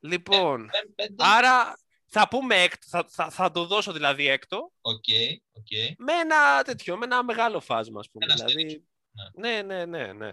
[0.01, 5.05] Λοιπόν, Πέ- πέντε, άρα θα πούμε έκτο, θα, θα, θα το δώσω δηλαδή έκτο Οκ,
[5.53, 5.67] οκ.
[5.99, 8.25] με ένα τέτοιο, με ένα μεγάλο φάσμα ας πούμε.
[8.25, 8.89] Ένα δηλαδή, στέκι.
[9.35, 10.33] ναι, ναι, ναι, ναι.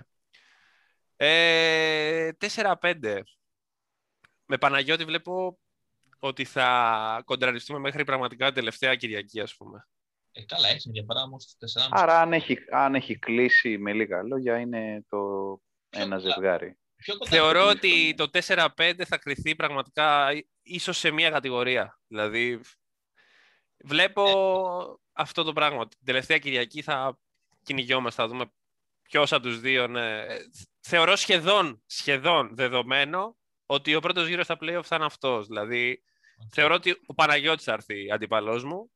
[1.17, 3.21] Ε, 4-5.
[4.45, 5.59] Με Παναγιώτη βλέπω
[6.19, 9.87] ότι θα κοντραριστούμε μέχρι πραγματικά την τελευταία Κυριακή, ας πούμε.
[10.31, 11.87] Ε, καλά, έχει μια διαφορά όμως στις 4,5.
[11.91, 15.17] Άρα αν έχει, αν έχει κλείσει με λίγα λόγια είναι το
[15.89, 16.19] ένα κοντά.
[16.33, 16.77] ζευγάρι.
[16.95, 17.29] Πιο κοντά.
[17.29, 21.99] Θεωρώ το ότι το 4-5 θα κρυθεί πραγματικά ί- ίσως σε μία κατηγορία.
[22.07, 22.59] Δηλαδή,
[23.83, 24.23] βλέπω
[25.13, 25.87] αυτό το πράγμα.
[25.87, 27.19] Την τελευταία Κυριακή θα
[27.63, 28.45] κυνηγιόμαστε, θα δούμε
[29.01, 30.27] ποιος από τους δύο είναι.
[30.85, 35.47] Ε, Θεωρώ σχεδόν, σχεδόν δεδομένο ότι ο πρώτος γύρος στα play-off θα είναι αυτός.
[35.47, 36.03] Δηλαδή,
[36.43, 36.49] Οκ.
[36.53, 38.91] θεωρώ ότι ο Παναγιώτης θα έρθει αντίπαλός μου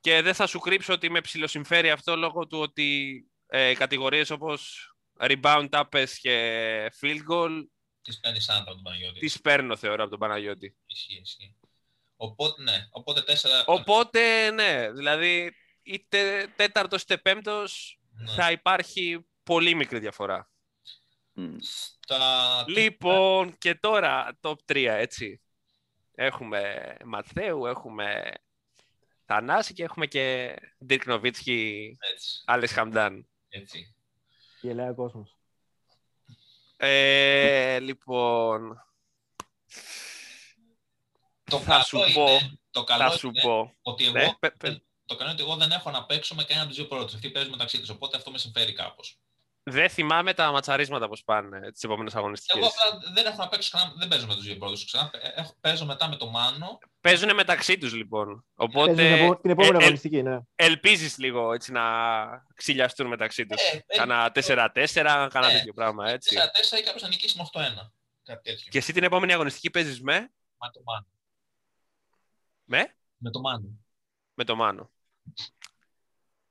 [0.00, 4.88] και δεν θα σου κρύψω ότι με ψιλοσυμφέρει αυτό λόγω του ότι ε, κατηγορίες όπως
[5.20, 7.50] rebound, turnovers και field goal
[8.02, 9.18] Τη παίρνει άντρα τον Παναγιώτη.
[9.20, 10.76] τις παίρνω θεωρώ από τον Παναγιώτη.
[10.86, 11.56] Ισχύει, ισχύει.
[12.16, 13.34] Οπότε, ναι, οπότε 4.
[13.66, 15.52] Οπότε, ναι, δηλαδή
[15.82, 18.32] είτε τέταρτος είτε πέμπτος Ναι.
[18.32, 20.48] θα υπάρχει πολύ μικρή διαφορά.
[21.32, 21.56] Μμ.
[22.06, 22.64] Τα...
[22.68, 25.40] Λοιπόν, και τώρα top 3, έτσι.
[26.14, 28.32] Έχουμε Ματθαίου, έχουμε
[29.26, 30.54] Θανάση και έχουμε και
[30.88, 33.28] Dirk Nowitzki, Έτσι, Άλες Χαμντάν.
[33.48, 33.94] έτσι.
[34.60, 35.36] Γελάει ο κόσμος.
[36.76, 38.84] Ε, λοιπόν,
[41.44, 42.26] Το Θα καλό σου είναι, πω,
[42.70, 43.74] το καλό θα σου είναι πω.
[43.82, 46.42] ότι εγώ, Ναι, πε- πε- το καλό είναι ότι εγώ δεν έχω να παίξω με
[46.44, 47.14] κανένα από τους δύο πρώτους.
[47.14, 47.88] Αυτοί παίζουν μεταξύ τους.
[47.88, 49.18] Οπότε αυτό με συμφέρει κάπως.
[49.66, 52.56] Δεν θυμάμαι τα ματσαρίσματα πώς πάνε τις επόμενες αγωνιστικές.
[52.62, 53.92] Εγώ απλά δεν έχω να παίξω ξανά.
[53.96, 55.10] Δεν παίζω με τους δύο πρώτους ξανά.
[55.12, 56.78] Ε, έχω- Παίζω μετά με το Μάνο.
[57.00, 58.24] Παίζουν μεταξύ τους λοιπόν.
[58.24, 60.38] Παίζουν Οπότε την επο- την επόμενη ε, ε, αγωνιστική, ναι.
[60.54, 61.82] ελπίζεις λίγο έτσι να
[62.54, 63.62] ξυλιαστούν μεταξύ τους.
[63.62, 66.36] Ε, ε, Κάνα 4-4, κάνα ε, τέτοιο πράγμα έτσι.
[66.36, 67.92] 4-4 ή κάποιος να νικήσει με 8-1.
[68.22, 68.66] Κάτι τέτοιο.
[68.70, 70.14] Και εσύ την επόμενη αγωνιστική παίζεις με,
[70.58, 71.06] Με το Μάνο.
[72.64, 73.68] με, Με το Μάνο.
[74.34, 74.90] με το Μάνο.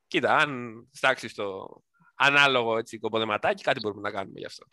[0.06, 1.68] Κοίτα, αν στάξεις στο
[2.14, 4.66] ανάλογο έτσι, κοποδεματάκι, κάτι μπορούμε να κάνουμε γι' αυτό.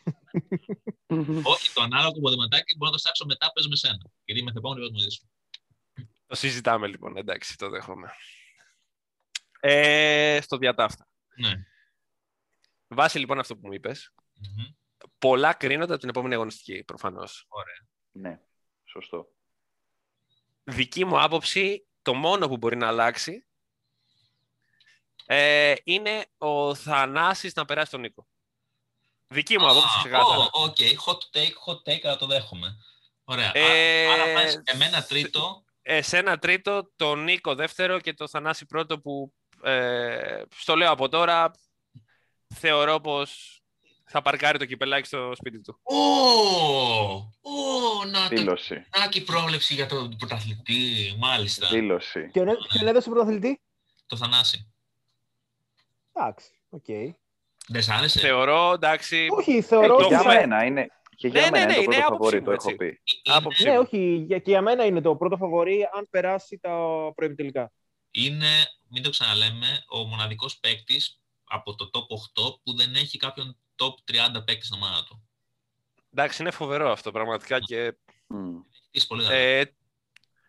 [1.54, 3.98] Όχι, το ανάλογο ποδηματάκι μπορώ να το στάξω μετά, παίζω με σένα.
[4.24, 5.30] Γιατί με επόμενο μαζί σου.
[6.28, 8.12] Το συζητάμε λοιπόν, εντάξει, το δέχομαι.
[9.60, 11.08] Ε, στο διατάφτα.
[11.36, 11.54] Ναι.
[12.88, 14.66] Βάσει λοιπόν αυτό που μου είπες, Μμμ.
[15.18, 17.48] πολλά κρίνονται από την επόμενη αγωνιστική, προφανώς.
[18.12, 18.40] Ναι,
[18.84, 19.28] σωστό.
[20.64, 23.46] Δική μου άποψη, το μόνο που μπορεί να αλλάξει
[25.34, 28.28] ε, είναι ο Θανάσης να περάσει τον Νίκο.
[29.28, 30.38] Δική μου άποψη, Α, ξεκάθαρα.
[30.44, 32.76] ω, OK, hot take, hot take, αλλά το δέχομαι.
[33.24, 33.52] Ωραία.
[33.54, 35.64] Ε, Άρα- Άρα πας εμένα τρίτο.
[35.82, 40.92] Ε, σε ένα τρίτο, τον Νίκο δεύτερο και το Θανάση πρώτο που ε, στο λέω
[40.92, 41.52] από τώρα,
[42.56, 43.62] θεωρώ πως
[44.06, 45.80] θα παρκάρει το κυπελάκι στο σπίτι του.
[45.84, 48.86] Ω, ω, να, το, Δήλωση.
[48.98, 51.68] να και η πρόβλεψη για τον πρωταθλητή, μάλιστα.
[51.68, 52.28] Δήλωση.
[52.32, 53.62] Ποιον, έ- ποιον έδωσε πρωταθλητή;
[54.06, 54.66] Το Θανάση.
[56.14, 56.86] Εντάξει, οκ.
[57.68, 58.20] Δεν σ' άρεσε.
[58.20, 60.88] Θεωρώ, εντάξει, Όχι, Ε, θεωρώ και ότι για θα- μένα είναι.
[61.16, 62.70] Και για Ναι, μένα ναι, είναι το ναι, είναι πρώτο άποψη φαβορί, μου, το έχω
[62.70, 62.76] έτσι.
[62.76, 62.86] πει.
[63.24, 63.80] Είναι- άποψη Ναι, μου.
[63.80, 66.72] όχι, για, και για μένα είναι το πρώτο φαβορί αν περάσει τα
[67.16, 67.72] προημιτελικά.
[68.12, 68.48] είναι,
[68.90, 73.94] μην το ξαναλέμε, ο μοναδικός παίκτης από το top 8 που δεν έχει κάποιον top
[74.06, 75.30] 30 παίκτη στην ομάδα του.
[76.14, 77.98] εντάξει, είναι φοβερό αυτό πραγματικά και
[78.28, 78.60] Μμ.
[78.92, 79.36] Είσαι πολύ καλό.
[79.36, 79.76] ε,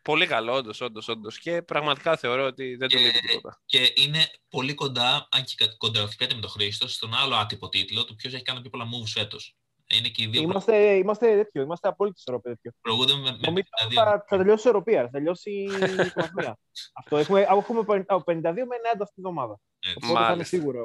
[0.03, 1.38] πολύ καλό, όντως, όντως, όντως.
[1.38, 3.61] Και πραγματικά θεωρώ ότι δεν του Και- λείπει τίποτα.
[3.64, 8.14] Και είναι πολύ κοντά, αν και κοντραφιέται με τον Χρήστο, στον άλλο άτυπο τίτλο του
[8.14, 9.57] ποιος έχει κάνει πιο πολλά moves φέτος.
[9.94, 12.70] Είναι και οι δύο Είμαστε, είμαστε τέτοιο, είμαστε απόλυτη ισορροπία τέτοιο.
[12.80, 13.94] προηγούνται με, με Νομίζω 52.
[13.94, 15.64] θα, θα τελειώσει η ισορροπία, θα τελειώσει η
[16.07, 16.59] οικονομία.
[17.00, 19.59] Αυτό έχουμε, έχουμε πεν- από 52 με 90 αυτή την εβδομάδα.
[19.78, 20.57] Έτσι, Οπότε θα είναι Μάλιστα.
[20.57, 20.84] σίγουρο.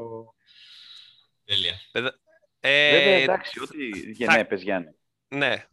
[1.45, 1.73] τέλεια.
[2.59, 4.89] Ε, Βέβαια, εντάξει, ό,τι θα- γενέπες, Γιάννη.
[5.27, 5.65] Ναι.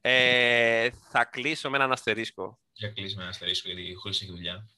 [0.00, 2.60] Ε, θα κλείσω με έναν αστερίσκο.
[2.72, 4.70] Για κλείσουμε ένα αστερίσκο γιατί χωρίς έχει δουλειά.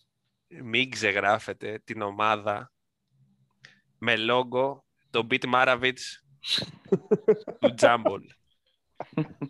[0.46, 2.72] Μην ξεγράφετε την ομάδα
[3.98, 5.98] με λόγο το Beat Maravich
[7.60, 8.26] του Jumble.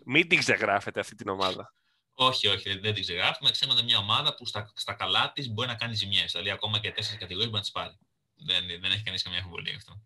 [0.05, 1.73] Μην την ξεγράφετε αυτή την ομάδα.
[2.13, 3.51] Όχι, όχι, δεν, δεν την ξεγράφουμε.
[3.51, 6.31] Ξέρουμε ότι είναι μια ομάδα που στα, στα καλά της μπορεί να κάνει ζημιές.
[6.31, 7.97] Δηλαδή, ακόμα και τέσσερις κατηγορίες μπορεί να τις πάρει.
[8.35, 10.01] Δεν, δεν έχει κανείς καμία αμφιβολία γι' αυτό.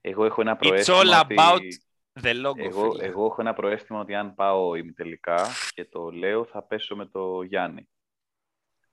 [0.00, 1.82] Εγώ έχω ένα It's προαίσθημα all ότι...
[2.20, 3.04] about the logo, Εγώ, φίλε.
[3.04, 7.42] εγώ έχω ένα προαίσθημα ότι αν πάω ημιτελικά και το λέω θα πέσω με το
[7.42, 7.88] Γιάννη.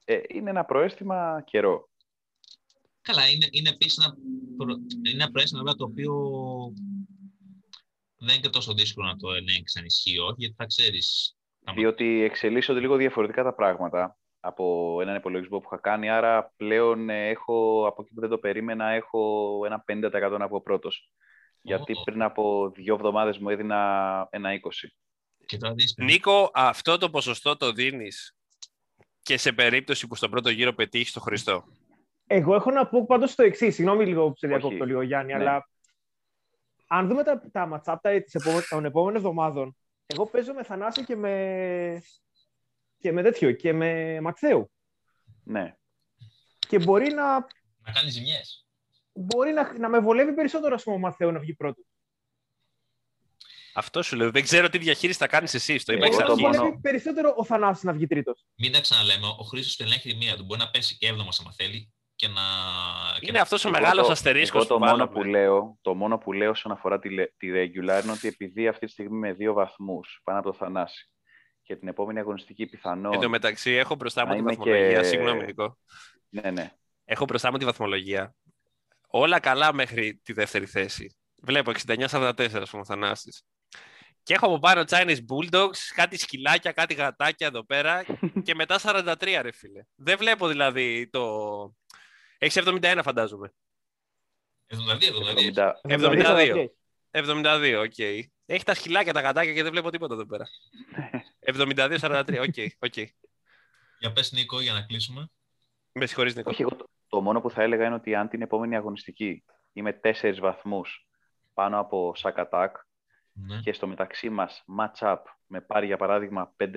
[0.06, 1.90] Ε, είναι ένα προαίσθημα καιρό.
[3.02, 4.16] Καλά, είναι, είναι επίσης ένα,
[4.58, 4.74] προ...
[5.06, 6.14] είναι ένα προέστημα βέβαια, το οποίο
[8.18, 11.38] δεν είναι και τόσο δύσκολο να το ελέγξεις αν ισχύει ή όχι, γιατί θα ξέρεις.
[11.76, 17.30] Διότι εξελίσσονται λίγο διαφορετικά τα πράγματα από έναν υπολογισμό που είχα κάνει, άρα πλέον ε,
[17.30, 21.12] έχω, από εκεί που δεν το περίμενα, έχω ένα 50% να πω πρώτος.
[21.66, 22.02] Γιατί Ω.
[22.04, 24.60] πριν από δύο εβδομάδες μου έδινα ένα 20.
[25.46, 28.36] Και τώρα δεις, Νίκο, αυτό το ποσοστό το δίνεις
[29.22, 31.64] και σε περίπτωση που στον πρώτο γύρο πετύχεις το Χριστό;
[32.28, 33.76] Εγώ έχω να πω πάντως το εξής.
[33.76, 34.56] Συγγνώμη λίγο που σε Όχι.
[34.58, 35.40] διακόπτω λίγο, Γιάννη, Ναι.
[35.40, 35.70] αλλά
[36.88, 41.04] αν δούμε τα, τα match-up τα- της επόμε- των επόμενων εβδομάδων, εγώ παίζω με Θανάση
[41.04, 42.04] και με,
[42.98, 44.72] και με τέτοιο, και με Ματθαίου.
[45.44, 45.76] Ναι.
[46.60, 47.34] Και μπορεί να,
[47.80, 48.66] να κάνεις ζημιές.
[49.14, 51.82] Μπορεί να, να με βολεύει περισσότερο, ας πούμε, ο Ματθαίου να βγει πρώτο.
[53.76, 54.32] Αυτό σου λέω.
[54.32, 55.86] Δεν ξέρω τι διαχείριση θα κάνεις εσύ.
[55.86, 56.58] Το είπα εξ Εγώ Μπορεί να το αρχής.
[56.60, 58.46] μόνο- βολεύει περισσότερο ο Θανάσης να βγει τρίτος.
[58.58, 59.28] Μην τα ξαναλέμε.
[59.28, 60.44] Ο Χρήστος του ελέγχει τη μία του.
[60.44, 62.42] Μπορεί να πέσει και έβδομος άμα θέλει και να.
[63.20, 65.12] και Είναι να- αυτός ο Εγώ μεγάλος το- αστερίσκος εγώ το που μόνο βάλαμε.
[65.12, 68.68] που λέω, το μόνο που λέω όσον αφορά τη, λε- τη regular είναι ότι επειδή
[68.68, 71.10] αυτή τη στιγμή με δύο βαθμούς πάνω από το Θανάση
[71.62, 73.14] και την επόμενη αγωνιστική πιθανόν...
[73.14, 75.00] Εν τω μεταξύ, έχω μπροστά μου Να τη είμαι βαθμολογία.
[75.02, 75.78] και- Συγγνώμη, Νικό.
[76.30, 76.72] Ναι, ναι.
[77.06, 78.36] Έχω μπροστά μου τη βαθμολογία.
[79.16, 81.16] Όλα καλά μέχρι τη δεύτερη θέση.
[81.42, 83.44] Βλέπω 69-44 ας πούμε, ο Θανάσης.
[84.24, 88.06] Και έχω από πάνω Chinese Bulldogs, κάτι σκυλάκια, κάτι γατάκια εδώ πέρα
[88.46, 89.84] και μετά 43 ρε φίλε.
[89.96, 91.24] Δεν βλέπω δηλαδή το...
[92.38, 93.54] Έχεις 71 φαντάζομαι.
[94.68, 94.78] 72,
[95.48, 95.72] 72.
[95.82, 96.66] 72.
[97.12, 97.98] 72, οκ.
[98.46, 100.46] Έχει τα σκυλάκια, τα γατάκια και δεν βλέπω τίποτα εδώ πέρα.
[102.00, 103.08] 72-43, OK, OK.
[104.00, 105.32] Για πες Νίκο, για να κλείσουμε.
[105.92, 106.50] Με συγχωρείς Νίκο.
[106.50, 109.44] Όχι, εγώ το, το μόνο που θα έλεγα είναι ότι αν την επόμενη αγωνιστική
[109.74, 111.08] είμαι τέσσερις βαθμούς
[111.54, 112.76] πάνω από Σακατάκ
[113.34, 116.70] Ναι, και στο μεταξύ μας match-up με πάρει για παράδειγμα 5-4,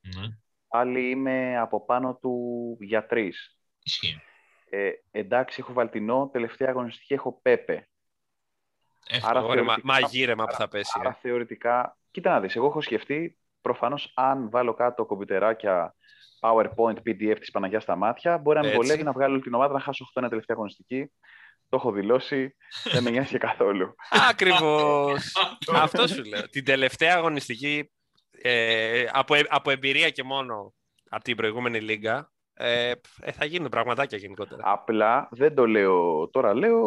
[0.00, 0.38] ναι.
[0.68, 3.58] πάλι είμαι από πάνω του για τρεις.
[3.82, 4.20] Ισχύει.
[4.70, 7.88] Ε, εντάξει, έχω Βαλτινό, τελευταία αγωνιστική έχω Πέπε.
[9.06, 9.30] Εύκολο.
[9.38, 10.92] Άρα Ωραία, μα, θεωρητικά- μαγείρεμα που θα πέσει.
[10.96, 11.00] ε.
[11.00, 15.94] Άρα θεωρητικά, κοίτα να δεις, εγώ έχω σκεφτεί προφανώς αν βάλω κάτω κομπιουτεράκια
[16.40, 18.80] PowerPoint, PDF της Παναγιάς στα μάτια, μπορεί να με Έτσι.
[18.80, 21.12] βολεύει να βγάλω όλη την ομάδα να χάσω 8 ένα τελευταία αγωνιστική.
[21.68, 22.56] Το έχω δηλώσει,
[22.92, 23.94] δεν με νοιάζει και καθόλου.
[24.30, 25.32] Ακριβώς.
[25.84, 26.48] Αυτό σου λέω.
[26.48, 27.90] Την τελευταία αγωνιστική,
[28.30, 30.74] ε, από, ε- από εμπειρία και μόνο
[31.08, 34.62] από την προηγούμενη λίγα, Ε, ε, θα γίνουν πραγματάκια γενικότερα.
[34.64, 36.80] Απλά δεν το λέω τώρα, λέω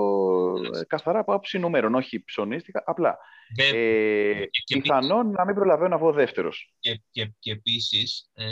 [0.80, 2.84] ε, καθαρά από άποψη νούμερων, όχι ψωνίστηκα.
[2.86, 3.18] Απλά
[3.56, 6.74] Δεν- ε, και- πιθανόν να μην προλαβαίνω να βγω δεύτερος.
[6.80, 8.44] και, και, και επίσης ε,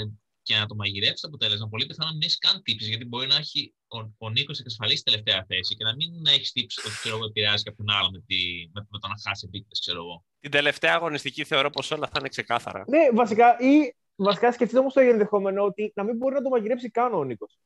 [0.41, 2.87] και να το μαγειρεύσει το αποτέλεσμα, πολύ πιθανό να μην έχει καν τύψει.
[2.89, 6.85] Γιατί μπορεί να έχει ο, ο Νίκος εξασφαλίσει τελευταία θέση και να μην έχεις τύψεις
[6.85, 8.35] ότι ξέρω εγώ επηρεάζει κάποιον άλλο με, τη,
[8.73, 10.23] με, με το να χάσει επίκτηση, ξέρω εγώ.
[10.39, 12.83] Την τελευταία αγωνιστική θεωρώ πως όλα θα είναι ξεκάθαρα.
[12.87, 16.89] Ναι, βασικά, ή βασικά σκεφτείτε όμως το ενδεχόμενο ότι να μην μπορεί να το μαγειρέψει
[16.89, 17.59] καν ο Νίκος.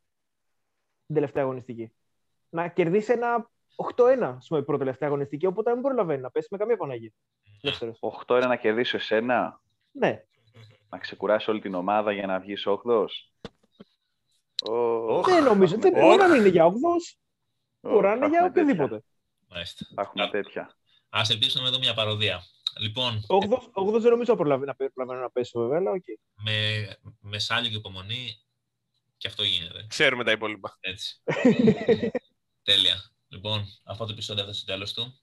[1.06, 1.92] Την τελευταία αγωνιστική.
[2.50, 3.50] Να κερδίσει ένα
[3.96, 7.12] 8-1, ας πούμε, πρώτη τελευταία αγωνιστική, οπότε να μην προλαβαίνει να πέσει με καμία Παναγία.
[7.62, 7.98] Δεύτερος.
[8.28, 10.24] 8 να κερδίσω εσένα, Ναι.
[10.90, 13.08] να ξεκουράσει όλη την ομάδα για να βγεις 8
[15.26, 15.78] Δεν νομίζω.
[15.78, 16.72] Δεν μπορεί να μην είναι για 8
[17.82, 19.04] μπορεί να είναι για οποιοδήποτε.
[19.48, 19.86] Μάλιστα.
[19.96, 20.62] Θα έχουμε τέτοια.
[21.10, 22.42] Α ελπίσουμε να δούμε μια παρωδία.
[22.80, 26.04] Λοιπόν, 8 δεν νομίζω προλαβαίνει να, πέ- προλαβαίνει να πέσει βέβαια, αλλά οκ.
[26.34, 26.88] με,
[27.20, 28.42] με σάλιο και υπομονή
[29.18, 29.86] και αυτό γίνεται.
[29.88, 30.78] Ξέρουμε τα υπόλοιπα.
[30.80, 31.22] Έτσι.
[32.70, 33.12] Τέλεια.
[33.28, 35.20] Λοιπόν, αυτό το επεισόδιο έφτασε στο τέλος του.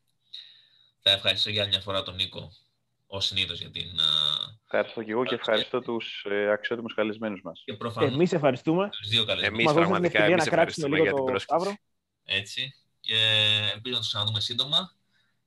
[1.00, 2.50] Θα ευχαριστήσω για άλλη μια φορά τον Νίκο,
[3.06, 4.00] ως συνήθως, για την...
[4.00, 4.04] α,
[4.64, 7.62] Ευχαριστώ και εγώ και ευχαριστώ τους ε, αξιότιμους καλεσμένους μας.
[7.64, 8.88] Και προφανώς Εμείς ευχαριστούμε.
[8.88, 9.54] τους δύο καλεσμένους.
[9.54, 11.64] Εμείς Μας δώσατε την πραγματικά ευκαιρία εμείς να κράξουμε ευχαριστούμε λίγο για την το πρόσκληση.
[11.64, 11.76] Σταύρο.
[12.24, 12.74] Έτσι.
[13.00, 13.16] Και
[13.74, 14.95] ελπίζω να τους ξαναδούμε σύντομα.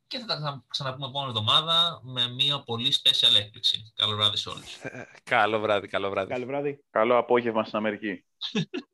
[0.09, 3.93] Και θα τα ξανα- ξαναπούμε επόμενη εβδομάδα με μια πολύ special έκπληξη.
[3.95, 4.77] Καλό βράδυ σε όλους.
[5.23, 6.29] Καλό βράδυ, καλό βράδυ.
[6.29, 6.83] Καλό βράδυ.
[6.91, 8.23] Καλό απόγευμα στην Αμερική.